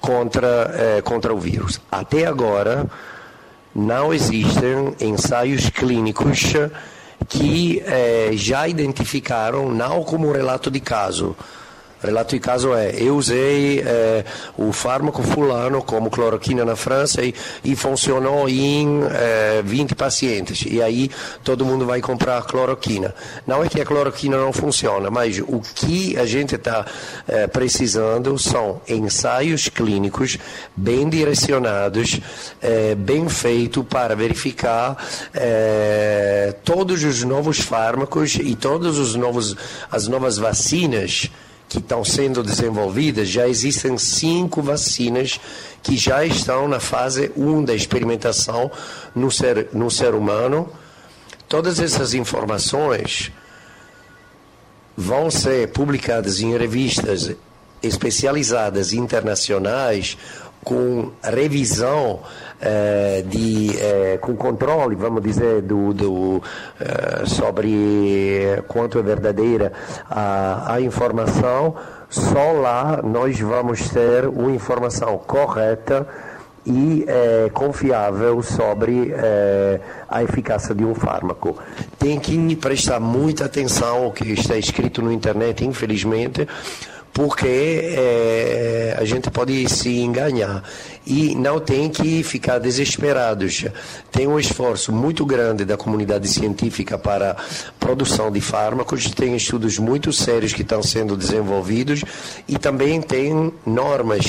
contra, 0.00 1.02
contra 1.04 1.34
o 1.34 1.38
vírus. 1.38 1.80
Até 2.00 2.26
agora, 2.26 2.86
não 3.72 4.12
existem 4.12 4.96
ensaios 5.00 5.70
clínicos 5.70 6.52
que 7.28 7.80
eh, 7.86 8.30
já 8.32 8.66
identificaram, 8.66 9.70
não 9.70 10.02
como 10.02 10.32
relato 10.32 10.72
de 10.72 10.80
caso, 10.80 11.36
Relato 12.04 12.34
de 12.34 12.40
caso 12.40 12.74
é, 12.74 12.94
eu 12.98 13.16
usei 13.16 13.80
é, 13.80 14.24
o 14.58 14.72
fármaco 14.72 15.22
fulano 15.22 15.82
como 15.82 16.10
cloroquina 16.10 16.62
na 16.62 16.76
França 16.76 17.22
e, 17.22 17.34
e 17.64 17.74
funcionou 17.74 18.46
em 18.46 19.00
é, 19.10 19.62
20 19.64 19.94
pacientes. 19.94 20.64
E 20.66 20.82
aí 20.82 21.10
todo 21.42 21.64
mundo 21.64 21.86
vai 21.86 22.02
comprar 22.02 22.42
cloroquina. 22.42 23.14
Não 23.46 23.64
é 23.64 23.68
que 23.68 23.80
a 23.80 23.86
cloroquina 23.86 24.36
não 24.36 24.52
funciona, 24.52 25.10
mas 25.10 25.38
o 25.38 25.60
que 25.74 26.14
a 26.18 26.26
gente 26.26 26.56
está 26.56 26.84
é, 27.26 27.46
precisando 27.46 28.38
são 28.38 28.82
ensaios 28.86 29.68
clínicos 29.68 30.38
bem 30.76 31.08
direcionados, 31.08 32.20
bem 32.98 33.28
feitos 33.28 33.84
para 33.88 34.14
verificar 34.14 34.96
todos 36.64 37.02
os 37.02 37.22
novos 37.22 37.60
fármacos 37.60 38.34
e 38.34 38.54
todas 38.54 38.98
as 39.90 40.06
novas 40.08 40.38
vacinas 40.38 41.30
que 41.74 41.80
estão 41.80 42.04
sendo 42.04 42.42
desenvolvidas, 42.42 43.28
já 43.28 43.48
existem 43.48 43.98
cinco 43.98 44.62
vacinas 44.62 45.40
que 45.82 45.96
já 45.96 46.24
estão 46.24 46.68
na 46.68 46.78
fase 46.78 47.32
1 47.36 47.64
da 47.64 47.74
experimentação 47.74 48.70
no 49.14 49.30
ser, 49.30 49.68
no 49.72 49.90
ser 49.90 50.14
humano. 50.14 50.68
Todas 51.48 51.80
essas 51.80 52.14
informações 52.14 53.32
vão 54.96 55.30
ser 55.30 55.68
publicadas 55.68 56.40
em 56.40 56.56
revistas 56.56 57.34
especializadas 57.82 58.92
internacionais 58.92 60.16
com 60.64 61.12
revisão 61.22 62.20
eh, 62.60 63.22
de 63.26 63.78
eh, 63.78 64.18
com 64.20 64.34
controle, 64.34 64.96
vamos 64.96 65.22
dizer, 65.22 65.60
do, 65.60 65.92
do 65.92 66.42
eh, 66.80 67.24
sobre 67.26 68.62
quanto 68.66 68.98
é 68.98 69.02
verdadeira 69.02 69.72
a, 70.08 70.74
a 70.74 70.80
informação, 70.80 71.74
só 72.08 72.52
lá 72.52 73.02
nós 73.02 73.38
vamos 73.38 73.88
ter 73.90 74.26
uma 74.26 74.50
informação 74.50 75.18
correta 75.18 76.06
e 76.66 77.04
é, 77.06 77.50
confiável 77.52 78.42
sobre 78.42 79.12
é, 79.12 79.80
a 80.08 80.22
eficácia 80.22 80.74
de 80.74 80.84
um 80.84 80.94
fármaco. 80.94 81.58
Tem 81.98 82.18
que 82.18 82.56
prestar 82.56 82.98
muita 83.00 83.44
atenção 83.44 84.04
ao 84.04 84.12
que 84.12 84.32
está 84.32 84.56
escrito 84.56 85.02
no 85.02 85.12
internet, 85.12 85.64
infelizmente, 85.64 86.48
porque 87.14 87.46
é, 87.96 88.96
a 88.98 89.04
gente 89.04 89.30
pode 89.30 89.68
se 89.68 90.00
enganar 90.00 90.64
e 91.06 91.34
não 91.36 91.60
tem 91.60 91.88
que 91.88 92.24
ficar 92.24 92.58
desesperados. 92.58 93.66
Tem 94.10 94.26
um 94.26 94.38
esforço 94.38 94.92
muito 94.92 95.24
grande 95.24 95.64
da 95.64 95.76
comunidade 95.76 96.26
científica 96.26 96.98
para 96.98 97.36
produção 97.78 98.32
de 98.32 98.40
fármacos, 98.40 99.08
tem 99.12 99.36
estudos 99.36 99.78
muito 99.78 100.12
sérios 100.12 100.52
que 100.52 100.62
estão 100.62 100.82
sendo 100.82 101.16
desenvolvidos 101.16 102.02
e 102.48 102.58
também 102.58 103.00
tem 103.00 103.52
normas 103.64 104.24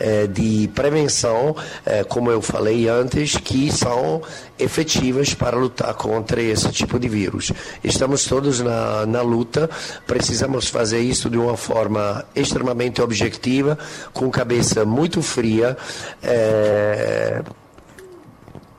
é, 0.00 0.26
de 0.26 0.70
prevenção, 0.74 1.54
é, 1.84 2.02
como 2.02 2.30
eu 2.30 2.40
falei 2.40 2.88
antes, 2.88 3.36
que 3.36 3.70
são 3.70 4.22
efetivas 4.58 5.34
para 5.34 5.56
lutar 5.56 5.92
contra 5.94 6.40
esse 6.40 6.70
tipo 6.70 6.98
de 6.98 7.08
vírus. 7.08 7.52
Estamos 7.84 8.24
todos 8.24 8.60
na, 8.60 9.04
na 9.04 9.20
luta, 9.20 9.68
precisamos 10.06 10.68
fazer 10.68 11.00
isso 11.00 11.28
de 11.28 11.36
uma 11.36 11.58
forma 11.58 12.05
extremamente 12.34 13.00
objetiva, 13.02 13.78
com 14.12 14.30
cabeça 14.30 14.84
muito 14.84 15.22
fria, 15.22 15.76
é, 16.22 17.42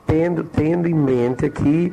tendo, 0.06 0.44
tendo 0.44 0.88
em 0.88 0.94
mente 0.94 1.48
que 1.50 1.92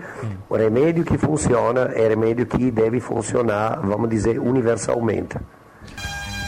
o 0.50 0.56
remédio 0.56 1.04
que 1.04 1.18
funciona 1.18 1.92
é 1.94 2.08
remédio 2.08 2.46
que 2.46 2.72
deve 2.72 3.00
funcionar, 3.00 3.80
vamos 3.82 4.10
dizer, 4.10 4.40
universalmente. 4.40 5.38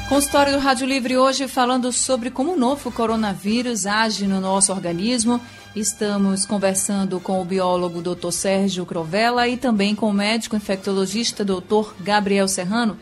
Consultório 0.07 0.53
do 0.53 0.59
Rádio 0.59 0.87
Livre 0.87 1.17
hoje 1.17 1.49
falando 1.49 1.91
sobre 1.91 2.31
como 2.31 2.53
o 2.53 2.57
novo 2.57 2.89
coronavírus 2.89 3.85
age 3.85 4.25
no 4.25 4.39
nosso 4.39 4.71
organismo. 4.71 5.41
Estamos 5.75 6.45
conversando 6.45 7.19
com 7.19 7.41
o 7.41 7.45
biólogo 7.45 8.01
Dr. 8.01 8.31
Sérgio 8.31 8.85
Crovella 8.85 9.49
e 9.49 9.57
também 9.57 9.93
com 9.93 10.09
o 10.09 10.13
médico 10.13 10.55
infectologista 10.55 11.43
Dr. 11.43 11.91
Gabriel 11.99 12.47
Serrano. 12.47 12.97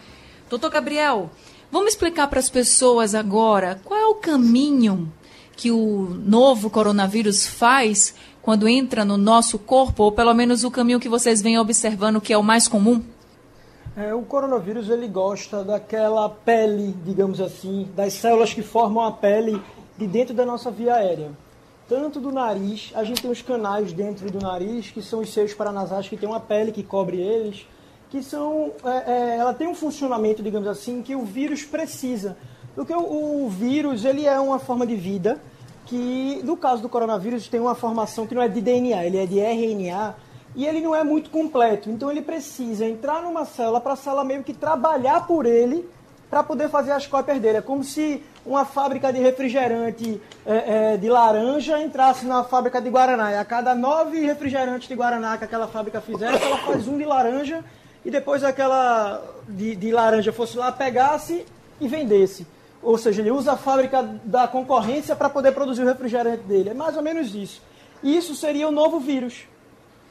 Doutor 0.49 0.71
Gabriel, 0.71 1.29
vamos 1.71 1.89
explicar 1.89 2.27
para 2.27 2.39
as 2.39 2.49
pessoas 2.49 3.15
agora 3.15 3.79
qual 3.83 3.99
é 3.99 4.05
o 4.05 4.15
caminho 4.15 5.11
que 5.55 5.71
o 5.71 6.09
novo 6.23 6.69
coronavírus 6.69 7.45
faz 7.45 8.13
quando 8.41 8.67
entra 8.67 9.03
no 9.03 9.17
nosso 9.17 9.57
corpo, 9.57 10.03
ou 10.03 10.11
pelo 10.11 10.33
menos 10.33 10.63
o 10.63 10.69
caminho 10.69 10.99
que 10.99 11.09
vocês 11.09 11.41
vêm 11.41 11.57
observando 11.57 12.21
que 12.21 12.31
é 12.31 12.37
o 12.37 12.43
mais 12.43 12.67
comum? 12.67 13.03
É, 13.97 14.13
o 14.13 14.21
coronavírus 14.23 14.89
ele 14.89 15.07
gosta 15.07 15.63
daquela 15.63 16.29
pele, 16.29 16.93
digamos 17.05 17.39
assim, 17.39 17.87
das 17.95 18.13
células 18.13 18.53
que 18.53 18.61
formam 18.61 19.03
a 19.03 19.11
pele 19.11 19.61
de 19.97 20.05
dentro 20.05 20.33
da 20.33 20.45
nossa 20.45 20.69
via 20.69 20.95
aérea. 20.95 21.31
Tanto 21.87 22.19
do 22.19 22.31
nariz, 22.31 22.91
a 22.93 23.03
gente 23.03 23.21
tem 23.21 23.31
os 23.31 23.41
canais 23.41 23.93
dentro 23.93 24.29
do 24.29 24.39
nariz, 24.39 24.91
que 24.91 25.01
são 25.01 25.21
os 25.21 25.31
seios 25.31 25.53
paranasais, 25.53 26.09
que 26.09 26.17
tem 26.17 26.27
uma 26.27 26.39
pele 26.39 26.71
que 26.71 26.83
cobre 26.83 27.17
eles, 27.17 27.65
que 28.15 28.23
são. 28.23 28.71
É, 28.85 29.11
é, 29.11 29.37
ela 29.37 29.53
tem 29.53 29.67
um 29.67 29.75
funcionamento, 29.75 30.41
digamos 30.41 30.67
assim, 30.69 31.01
que 31.01 31.13
o 31.15 31.23
vírus 31.25 31.65
precisa. 31.65 32.37
Porque 32.73 32.93
o, 32.93 33.45
o 33.45 33.49
vírus 33.49 34.05
ele 34.05 34.25
é 34.25 34.39
uma 34.39 34.57
forma 34.57 34.87
de 34.87 34.95
vida 34.95 35.41
que, 35.85 36.39
no 36.43 36.55
caso 36.55 36.81
do 36.81 36.87
coronavírus, 36.87 37.49
tem 37.49 37.59
uma 37.59 37.75
formação 37.75 38.25
que 38.25 38.33
não 38.33 38.41
é 38.41 38.47
de 38.47 38.61
DNA, 38.61 39.05
ele 39.05 39.17
é 39.17 39.25
de 39.25 39.39
RNA 39.39 40.15
e 40.55 40.65
ele 40.65 40.79
não 40.79 40.95
é 40.95 41.03
muito 41.03 41.29
completo. 41.29 41.89
Então 41.89 42.09
ele 42.09 42.21
precisa 42.21 42.85
entrar 42.85 43.21
numa 43.21 43.43
célula 43.43 43.81
para 43.81 43.93
a 43.93 43.97
célula 43.97 44.23
meio 44.23 44.43
que 44.43 44.53
trabalhar 44.53 45.27
por 45.27 45.45
ele 45.45 45.85
para 46.29 46.41
poder 46.41 46.69
fazer 46.69 46.93
as 46.93 47.05
cópias 47.05 47.39
dele. 47.41 47.57
É 47.57 47.61
como 47.61 47.83
se 47.83 48.23
uma 48.45 48.63
fábrica 48.63 49.11
de 49.11 49.19
refrigerante 49.19 50.21
é, 50.45 50.93
é, 50.93 50.97
de 50.97 51.09
laranja 51.09 51.81
entrasse 51.81 52.25
na 52.25 52.45
fábrica 52.45 52.81
de 52.81 52.89
Guaraná. 52.89 53.33
E 53.33 53.37
a 53.37 53.43
cada 53.43 53.75
nove 53.75 54.21
refrigerantes 54.21 54.87
de 54.87 54.95
Guaraná 54.95 55.37
que 55.37 55.43
aquela 55.43 55.67
fábrica 55.67 55.99
fizesse, 55.99 56.41
ela 56.41 56.57
faz 56.59 56.87
um 56.87 56.97
de 56.97 57.03
laranja 57.03 57.61
e 58.05 58.11
depois 58.11 58.43
aquela 58.43 59.21
de, 59.49 59.75
de 59.75 59.91
laranja 59.91 60.31
fosse 60.31 60.55
lá, 60.55 60.71
pegasse 60.71 61.43
e 61.81 61.87
vendesse. 61.87 62.45
Ou 62.81 62.99
seja, 62.99 63.19
ele 63.19 63.31
usa 63.31 63.53
a 63.53 63.57
fábrica 63.57 64.03
da 64.23 64.47
concorrência 64.47 65.15
para 65.15 65.27
poder 65.27 65.51
produzir 65.53 65.81
o 65.81 65.87
refrigerante 65.87 66.43
dele. 66.43 66.69
É 66.69 66.73
mais 66.73 66.95
ou 66.95 67.01
menos 67.01 67.33
isso. 67.33 67.61
Isso 68.03 68.35
seria 68.35 68.67
o 68.67 68.71
novo 68.71 68.99
vírus. 68.99 69.47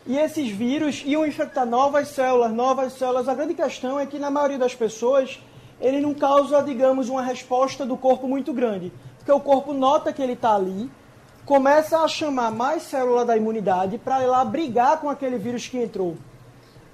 E 0.07 0.19
esses 0.19 0.51
vírus 0.51 1.03
iam 1.07 1.25
infectar 1.25 1.65
novas 1.65 2.09
células, 2.09 2.53
novas 2.53 2.95
células. 2.95 3.29
A 3.29 3.35
grande 3.35 3.55
questão 3.55 3.99
é 3.99 4.05
que 4.05 4.19
na 4.19 4.29
maioria 4.29 4.59
das 4.59 4.75
pessoas 4.75 5.41
ele 5.81 6.01
não 6.01 6.13
causa, 6.13 6.61
digamos, 6.63 7.09
uma 7.09 7.23
resposta 7.23 7.87
do 7.87 7.97
corpo 7.97 8.27
muito 8.27 8.53
grande. 8.53 8.93
Porque 9.19 9.31
o 9.31 9.41
corpo 9.41 9.73
nota 9.73 10.13
que 10.13 10.21
ele 10.21 10.33
está 10.33 10.57
ali, 10.57 10.91
começa 11.47 12.01
a 12.01 12.09
chamar 12.09 12.51
mais 12.51 12.83
célula 12.83 13.25
da 13.25 13.37
imunidade 13.37 13.99
para 13.99 14.23
ir 14.23 14.27
lá 14.27 14.45
brigar 14.45 15.01
com 15.01 15.09
aquele 15.09 15.39
vírus 15.39 15.69
que 15.69 15.79
entrou. 15.79 16.17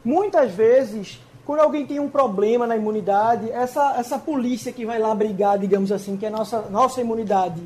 Muitas 0.05 0.53
vezes, 0.53 1.21
quando 1.45 1.61
alguém 1.61 1.87
tem 1.87 2.01
um 2.01 2.09
problema 2.09 2.67
na 2.67 2.77
imunidade, 2.77 3.51
essa, 3.51 3.97
essa 3.99 4.19
polícia 4.19 4.73
que 4.73 4.87
vai 4.87 4.99
lá 4.99 5.15
brigar, 5.15 5.59
digamos 5.59 5.93
assim, 5.93 6.17
que 6.17 6.25
é 6.25 6.29
a 6.29 6.33
nossa, 6.33 6.63
nossa 6.71 7.01
imunidade, 7.01 7.61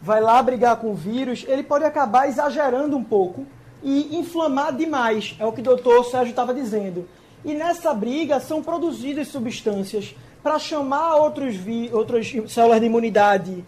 vai 0.00 0.20
lá 0.20 0.42
brigar 0.42 0.76
com 0.76 0.90
o 0.90 0.94
vírus, 0.94 1.44
ele 1.46 1.62
pode 1.62 1.84
acabar 1.84 2.28
exagerando 2.28 2.96
um 2.96 3.04
pouco 3.04 3.46
e 3.82 4.16
inflamar 4.16 4.74
demais, 4.74 5.36
é 5.38 5.46
o 5.46 5.52
que 5.52 5.60
o 5.60 5.64
doutor 5.64 6.04
Sérgio 6.04 6.30
estava 6.30 6.52
dizendo. 6.52 7.08
E 7.44 7.54
nessa 7.54 7.94
briga 7.94 8.40
são 8.40 8.62
produzidas 8.62 9.28
substâncias 9.28 10.14
para 10.42 10.58
chamar 10.58 11.16
outros 11.16 11.54
vi, 11.54 11.90
outras 11.92 12.32
células 12.48 12.80
de 12.80 12.86
imunidade. 12.86 13.64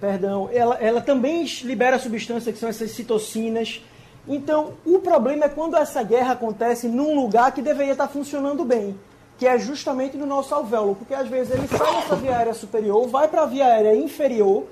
Perdão, 0.00 0.48
ela, 0.52 0.74
ela 0.76 1.00
também 1.00 1.44
libera 1.62 1.98
substâncias 1.98 2.52
que 2.52 2.60
são 2.60 2.68
essas 2.68 2.90
citocinas. 2.90 3.80
Então, 4.26 4.74
o 4.86 4.98
problema 5.00 5.44
é 5.44 5.48
quando 5.48 5.76
essa 5.76 6.02
guerra 6.02 6.32
acontece 6.32 6.88
num 6.88 7.14
lugar 7.14 7.52
que 7.52 7.60
deveria 7.60 7.92
estar 7.92 8.08
funcionando 8.08 8.64
bem, 8.64 8.98
que 9.36 9.46
é 9.46 9.58
justamente 9.58 10.16
no 10.16 10.24
nosso 10.24 10.54
alvéolo, 10.54 10.94
porque 10.94 11.12
às 11.12 11.28
vezes 11.28 11.52
ele 11.52 11.68
sai 11.68 11.94
dessa 11.96 12.16
via 12.16 12.36
aérea 12.36 12.54
superior, 12.54 13.06
vai 13.06 13.28
para 13.28 13.42
a 13.42 13.46
via 13.46 13.66
aérea 13.66 13.94
inferior, 13.94 14.64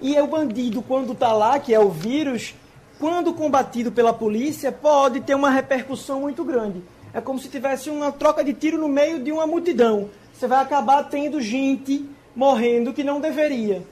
e 0.00 0.18
o 0.20 0.26
bandido, 0.26 0.82
quando 0.82 1.12
está 1.12 1.32
lá, 1.32 1.58
que 1.58 1.74
é 1.74 1.80
o 1.80 1.88
vírus, 1.88 2.54
quando 2.98 3.34
combatido 3.34 3.90
pela 3.90 4.12
polícia, 4.12 4.70
pode 4.70 5.20
ter 5.20 5.34
uma 5.34 5.50
repercussão 5.50 6.20
muito 6.20 6.44
grande. 6.44 6.82
É 7.12 7.20
como 7.20 7.38
se 7.38 7.48
tivesse 7.48 7.90
uma 7.90 8.12
troca 8.12 8.44
de 8.44 8.54
tiro 8.54 8.78
no 8.78 8.88
meio 8.88 9.22
de 9.22 9.32
uma 9.32 9.46
multidão. 9.46 10.08
Você 10.32 10.46
vai 10.46 10.60
acabar 10.60 11.02
tendo 11.04 11.40
gente 11.40 12.08
morrendo 12.34 12.92
que 12.92 13.04
não 13.04 13.20
deveria. 13.20 13.82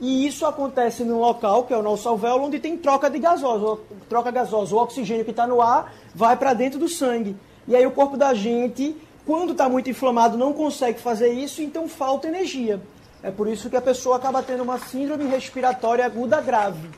E 0.00 0.26
isso 0.26 0.46
acontece 0.46 1.02
num 1.02 1.18
local, 1.18 1.64
que 1.64 1.74
é 1.74 1.76
o 1.76 1.82
nosso 1.82 2.08
alvéolo, 2.08 2.44
onde 2.44 2.60
tem 2.60 2.76
troca 2.76 3.10
de 3.10 3.18
gasosa. 3.18 3.80
Troca 4.08 4.30
gasosa. 4.30 4.74
O 4.74 4.78
oxigênio 4.78 5.24
que 5.24 5.32
está 5.32 5.46
no 5.46 5.60
ar 5.60 5.92
vai 6.14 6.36
para 6.36 6.54
dentro 6.54 6.78
do 6.78 6.88
sangue. 6.88 7.36
E 7.66 7.74
aí 7.74 7.84
o 7.84 7.90
corpo 7.90 8.16
da 8.16 8.32
gente, 8.32 8.96
quando 9.26 9.52
está 9.52 9.68
muito 9.68 9.90
inflamado, 9.90 10.38
não 10.38 10.52
consegue 10.52 11.00
fazer 11.00 11.32
isso, 11.32 11.60
então 11.60 11.88
falta 11.88 12.28
energia. 12.28 12.80
É 13.22 13.30
por 13.30 13.48
isso 13.48 13.68
que 13.68 13.76
a 13.76 13.80
pessoa 13.80 14.16
acaba 14.16 14.42
tendo 14.42 14.62
uma 14.62 14.78
síndrome 14.78 15.24
respiratória 15.26 16.06
aguda 16.06 16.40
grave. 16.40 16.88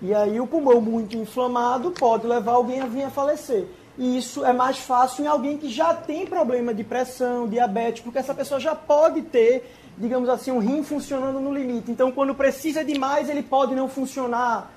E 0.00 0.14
aí 0.14 0.40
o 0.40 0.46
pulmão 0.46 0.80
muito 0.80 1.16
inflamado 1.16 1.90
pode 1.90 2.24
levar 2.26 2.52
alguém 2.52 2.80
a 2.80 2.86
vir 2.86 3.02
a 3.02 3.10
falecer. 3.10 3.66
E 3.98 4.16
isso 4.16 4.44
é 4.44 4.52
mais 4.52 4.78
fácil 4.78 5.24
em 5.24 5.26
alguém 5.26 5.58
que 5.58 5.68
já 5.68 5.92
tem 5.92 6.24
problema 6.24 6.72
de 6.72 6.84
pressão, 6.84 7.48
diabetes, 7.48 8.00
porque 8.00 8.18
essa 8.18 8.32
pessoa 8.32 8.60
já 8.60 8.76
pode 8.76 9.22
ter, 9.22 9.77
digamos 9.98 10.28
assim, 10.28 10.50
um 10.50 10.58
rim 10.58 10.82
funcionando 10.82 11.40
no 11.40 11.52
limite. 11.52 11.90
Então, 11.90 12.12
quando 12.12 12.34
precisa 12.34 12.84
de 12.84 12.98
mais, 12.98 13.28
ele 13.28 13.42
pode 13.42 13.74
não 13.74 13.88
funcionar. 13.88 14.72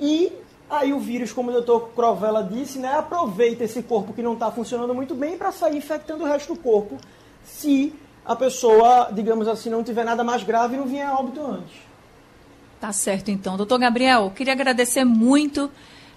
E 0.00 0.32
aí 0.68 0.92
o 0.92 1.00
vírus, 1.00 1.32
como 1.32 1.50
o 1.50 1.52
doutor 1.52 1.90
Crovella 1.94 2.42
disse, 2.42 2.78
né, 2.78 2.94
aproveita 2.94 3.64
esse 3.64 3.82
corpo 3.82 4.12
que 4.12 4.22
não 4.22 4.34
está 4.34 4.50
funcionando 4.50 4.94
muito 4.94 5.14
bem 5.14 5.36
para 5.36 5.50
sair 5.50 5.76
infectando 5.76 6.24
o 6.24 6.26
resto 6.26 6.54
do 6.54 6.60
corpo, 6.60 6.96
se 7.44 7.92
a 8.24 8.36
pessoa, 8.36 9.10
digamos 9.12 9.48
assim, 9.48 9.68
não 9.68 9.82
tiver 9.82 10.04
nada 10.04 10.22
mais 10.22 10.42
grave 10.44 10.74
e 10.74 10.78
não 10.78 10.86
vier 10.86 11.06
a 11.06 11.18
óbito 11.18 11.44
antes. 11.44 11.76
Tá 12.80 12.92
certo, 12.92 13.30
então. 13.30 13.56
Doutor 13.56 13.78
Gabriel, 13.78 14.32
queria 14.34 14.52
agradecer 14.52 15.04
muito 15.04 15.70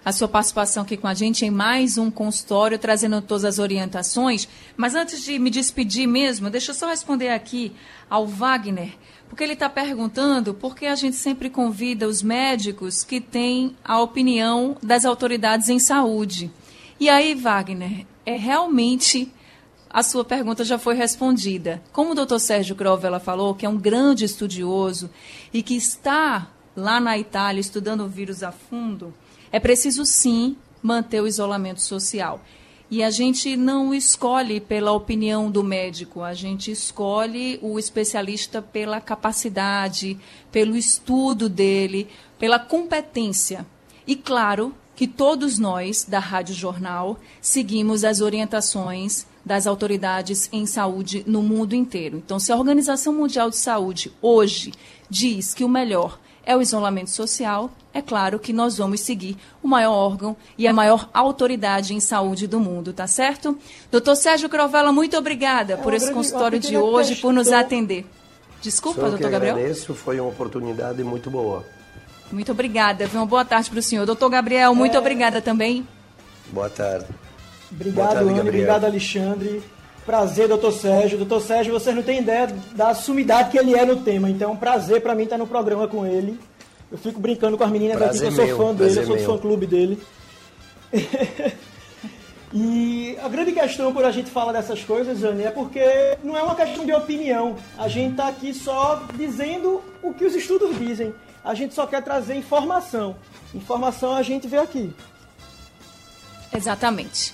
a 0.06 0.12
sua 0.12 0.28
participação 0.28 0.84
aqui 0.84 0.98
com 0.98 1.08
a 1.08 1.14
gente 1.14 1.46
em 1.46 1.50
mais 1.50 1.98
um 1.98 2.12
consultório, 2.12 2.78
trazendo 2.78 3.22
todas 3.22 3.46
as 3.46 3.60
orientações. 3.60 4.48
Mas 4.76 4.96
antes 4.96 5.24
de 5.24 5.40
me 5.40 5.50
despedir 5.50 6.08
mesmo, 6.08 6.50
deixa 6.50 6.72
eu 6.72 6.76
só 6.76 6.88
responder 6.88 7.30
aqui 7.30 7.72
ao 8.10 8.28
Wagner, 8.28 8.92
porque 9.30 9.44
ele 9.44 9.54
está 9.54 9.70
perguntando 9.70 10.54
por 10.54 10.76
que 10.76 10.86
a 10.86 10.96
gente 10.96 11.16
sempre 11.16 11.50
convida 11.50 12.08
os 12.08 12.22
médicos 12.22 13.04
que 13.04 13.22
têm 13.22 13.76
a 13.84 14.02
opinião 14.02 14.76
das 14.84 15.06
autoridades 15.06 15.70
em 15.70 15.80
saúde. 15.80 16.52
E 17.00 17.10
aí, 17.10 17.34
Wagner, 17.34 18.06
é 18.26 18.36
realmente 18.36 19.32
a 19.90 20.04
sua 20.04 20.26
pergunta 20.26 20.66
já 20.66 20.78
foi 20.78 20.96
respondida. 20.96 21.82
Como 21.94 22.12
o 22.12 22.16
doutor 22.16 22.40
Sérgio 22.40 22.76
Crovella 22.76 23.20
falou, 23.20 23.54
que 23.54 23.66
é 23.66 23.70
um 23.70 23.78
grande 23.78 24.26
estudioso 24.26 25.10
e 25.54 25.62
que 25.62 25.76
está 25.76 26.48
lá 26.76 27.00
na 27.00 27.18
Itália 27.18 27.62
estudando 27.62 28.04
o 28.04 28.10
vírus 28.10 28.42
a 28.42 28.52
fundo, 28.52 29.14
é 29.54 29.60
preciso 29.60 30.04
sim 30.04 30.58
manter 30.82 31.22
o 31.22 31.28
isolamento 31.28 31.80
social. 31.80 32.42
E 32.90 33.04
a 33.04 33.12
gente 33.12 33.56
não 33.56 33.94
escolhe 33.94 34.60
pela 34.60 34.92
opinião 34.92 35.50
do 35.50 35.64
médico, 35.64 36.24
a 36.24 36.34
gente 36.34 36.72
escolhe 36.72 37.60
o 37.62 37.78
especialista 37.78 38.62
pela 38.62 39.00
capacidade, 39.00 40.20
pelo 40.52 40.76
estudo 40.76 41.48
dele, 41.48 42.08
pela 42.38 42.60
competência. 42.60 43.66
E 44.08 44.16
claro 44.16 44.74
que 44.96 45.08
todos 45.08 45.60
nós 45.60 46.04
da 46.04 46.20
Rádio 46.20 46.56
Jornal 46.56 47.20
seguimos 47.40 48.04
as 48.04 48.22
orientações 48.22 49.26
das 49.46 49.68
autoridades 49.68 50.50
em 50.52 50.66
saúde 50.66 51.24
no 51.28 51.42
mundo 51.44 51.76
inteiro. 51.76 52.18
Então, 52.18 52.40
se 52.40 52.52
a 52.52 52.58
Organização 52.58 53.14
Mundial 53.14 53.50
de 53.50 53.58
Saúde 53.58 54.12
hoje 54.22 54.72
diz 55.10 55.54
que 55.54 55.64
o 55.64 55.70
melhor 55.70 56.20
é 56.46 56.56
o 56.56 56.62
isolamento 56.62 57.10
social, 57.10 57.72
é 57.94 58.02
claro 58.02 58.40
que 58.40 58.52
nós 58.52 58.78
vamos 58.78 59.02
seguir 59.02 59.38
o 59.62 59.68
maior 59.68 59.94
órgão 59.94 60.36
e 60.58 60.68
a 60.68 60.74
maior 60.74 61.10
autoridade 61.14 61.94
em 61.94 62.00
saúde 62.00 62.48
do 62.48 62.60
mundo, 62.60 62.92
tá 62.92 63.08
certo? 63.08 63.58
Doutor 63.92 64.16
Sérgio 64.16 64.50
Crovella, 64.50 64.92
muito 64.92 65.18
obrigada 65.18 65.78
por 65.78 65.94
esse 65.94 66.12
consultório 66.12 66.60
de 66.60 66.78
hoje, 66.78 67.16
por 67.18 67.32
nos 67.32 67.52
atender. 67.52 68.06
Desculpa, 68.62 69.10
doutor 69.10 69.30
Gabriel. 69.30 69.56
agradeço, 69.56 69.94
foi 69.94 70.20
uma 70.20 70.30
oportunidade 70.30 71.04
muito 71.04 71.30
boa. 71.30 71.66
Muito 72.32 72.52
obrigada. 72.52 73.08
Uma 73.14 73.26
boa 73.26 73.46
tarde 73.46 73.70
para 73.70 73.80
o 73.80 73.82
senhor. 73.82 74.06
Doutor 74.06 74.30
Gabriel, 74.30 74.74
muito 74.74 74.96
é... 74.96 75.00
obrigada 75.00 75.42
também. 75.42 75.88
Boa 76.52 76.70
tarde. 76.70 77.06
Obrigado, 77.72 77.96
Boa 77.96 78.08
tarde, 78.08 78.30
Anne. 78.30 78.40
Obrigado, 78.40 78.86
Alexandre. 78.86 79.64
Prazer, 80.06 80.48
doutor 80.48 80.72
Sérgio. 80.74 81.18
Doutor 81.18 81.42
Sérgio, 81.42 81.74
vocês 81.74 81.96
não 81.96 82.04
têm 82.04 82.20
ideia 82.20 82.48
da 82.74 82.94
sumidade 82.94 83.52
que 83.52 83.58
ele 83.58 83.74
é 83.74 83.86
no 83.86 83.98
tema. 83.98 84.30
Então, 84.30 84.52
é 84.52 84.54
um 84.54 84.58
prazer 84.58 85.02
para 85.02 85.16
mim 85.16 85.24
estar 85.24 85.38
no 85.38 85.48
programa 85.48 85.88
com 85.88 86.06
ele. 86.06 86.38
Eu 86.92 86.98
fico 86.98 87.20
brincando 87.20 87.58
com 87.58 87.64
as 87.64 87.72
meninas 87.72 87.98
prazer 87.98 88.28
aqui, 88.28 88.36
que 88.36 88.42
eu 88.42 88.48
sou 88.48 88.68
fã 88.68 88.76
dele, 88.76 89.00
eu 89.00 89.06
sou 89.06 89.16
do 89.16 89.24
fã 89.24 89.38
clube 89.38 89.66
dele. 89.66 90.00
e 92.54 93.18
a 93.24 93.28
grande 93.30 93.52
questão 93.52 93.92
por 93.92 94.06
a 94.06 94.12
gente 94.12 94.30
falar 94.30 94.52
dessas 94.52 94.84
coisas, 94.84 95.24
Anne, 95.24 95.44
é 95.44 95.52
porque 95.52 95.82
não 96.24 96.38
é 96.38 96.44
uma 96.44 96.54
questão 96.54 96.86
de 96.86 96.94
opinião. 96.94 97.56
A 97.78 97.88
gente 97.88 98.12
está 98.12 98.28
aqui 98.28 98.54
só 98.54 99.04
dizendo 99.16 99.82
o 100.04 100.14
que 100.14 100.26
os 100.26 100.36
estudos 100.36 100.78
dizem. 100.78 101.16
A 101.44 101.54
gente 101.56 101.74
só 101.74 101.88
quer 101.88 102.04
trazer 102.04 102.36
informação. 102.36 103.16
Informação 103.56 104.14
a 104.14 104.22
gente 104.22 104.48
vê 104.48 104.58
aqui. 104.58 104.94
Exatamente. 106.54 107.34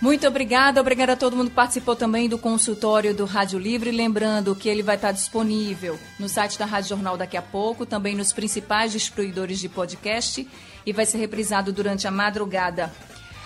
Muito 0.00 0.28
obrigada, 0.28 0.78
obrigada 0.80 1.14
a 1.14 1.16
todo 1.16 1.34
mundo 1.34 1.48
que 1.48 1.56
participou 1.56 1.96
também 1.96 2.28
do 2.28 2.36
consultório 2.36 3.14
do 3.14 3.24
Rádio 3.24 3.58
Livre. 3.58 3.90
Lembrando 3.90 4.54
que 4.54 4.68
ele 4.68 4.82
vai 4.82 4.96
estar 4.96 5.10
disponível 5.10 5.98
no 6.18 6.28
site 6.28 6.58
da 6.58 6.66
Rádio 6.66 6.90
Jornal 6.90 7.16
daqui 7.16 7.36
a 7.36 7.42
pouco, 7.42 7.86
também 7.86 8.14
nos 8.14 8.30
principais 8.30 8.92
distribuidores 8.92 9.58
de 9.58 9.70
podcast 9.70 10.46
e 10.84 10.92
vai 10.92 11.06
ser 11.06 11.16
reprisado 11.16 11.72
durante 11.72 12.06
a 12.06 12.10
madrugada 12.10 12.92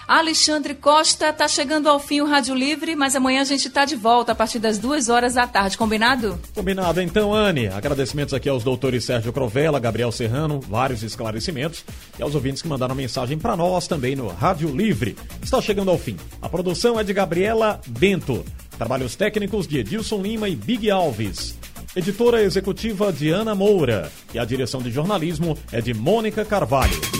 Alexandre 0.07 0.75
Costa, 0.75 1.31
está 1.31 1.47
chegando 1.47 1.89
ao 1.89 2.01
fim 2.01 2.21
o 2.21 2.27
Rádio 2.27 2.55
Livre, 2.55 2.97
mas 2.97 3.15
amanhã 3.15 3.43
a 3.43 3.45
gente 3.45 3.69
está 3.69 3.85
de 3.85 3.97
volta 3.97 4.33
a 4.33 4.35
partir 4.35 4.59
das 4.59 4.79
duas 4.79 5.09
horas 5.09 5.35
da 5.35 5.47
tarde, 5.47 5.79
combinado? 5.79 6.39
Combinado. 6.55 7.01
Então, 7.01 7.33
Anne, 7.33 7.69
agradecimentos 7.69 8.35
aqui 8.35 8.49
aos 8.49 8.65
doutores 8.65 9.05
Sérgio 9.05 9.33
Crovella, 9.33 9.79
Gabriel 9.79 10.11
Serrano, 10.11 10.61
vários 10.61 11.03
esclarecimentos 11.03 11.85
e 12.19 12.23
aos 12.23 12.35
ouvintes 12.35 12.63
que 12.63 12.69
mandaram 12.69 12.95
mensagem 12.95 13.39
para 13.39 13.57
nós 13.57 13.87
também 13.87 14.17
no 14.17 14.29
Rádio 14.29 14.75
Livre. 14.75 15.17
Está 15.43 15.61
chegando 15.61 15.91
ao 15.91 15.99
fim. 15.99 16.17
A 16.43 16.49
produção 16.49 16.99
é 16.99 17.05
de 17.05 17.13
Gabriela 17.13 17.81
Bento. 17.87 18.45
Trabalhos 18.77 19.15
técnicos 19.15 19.67
de 19.67 19.79
Edilson 19.79 20.23
Lima 20.23 20.49
e 20.49 20.57
Big 20.57 20.91
Alves. 20.91 21.59
Editora 21.95 22.43
executiva 22.43 23.13
de 23.13 23.31
Ana 23.31 23.55
Moura. 23.55 24.11
E 24.33 24.39
a 24.39 24.45
direção 24.45 24.81
de 24.81 24.91
jornalismo 24.91 25.59
é 25.73 25.81
de 25.81 25.93
Mônica 25.93 26.45
Carvalho. 26.45 27.20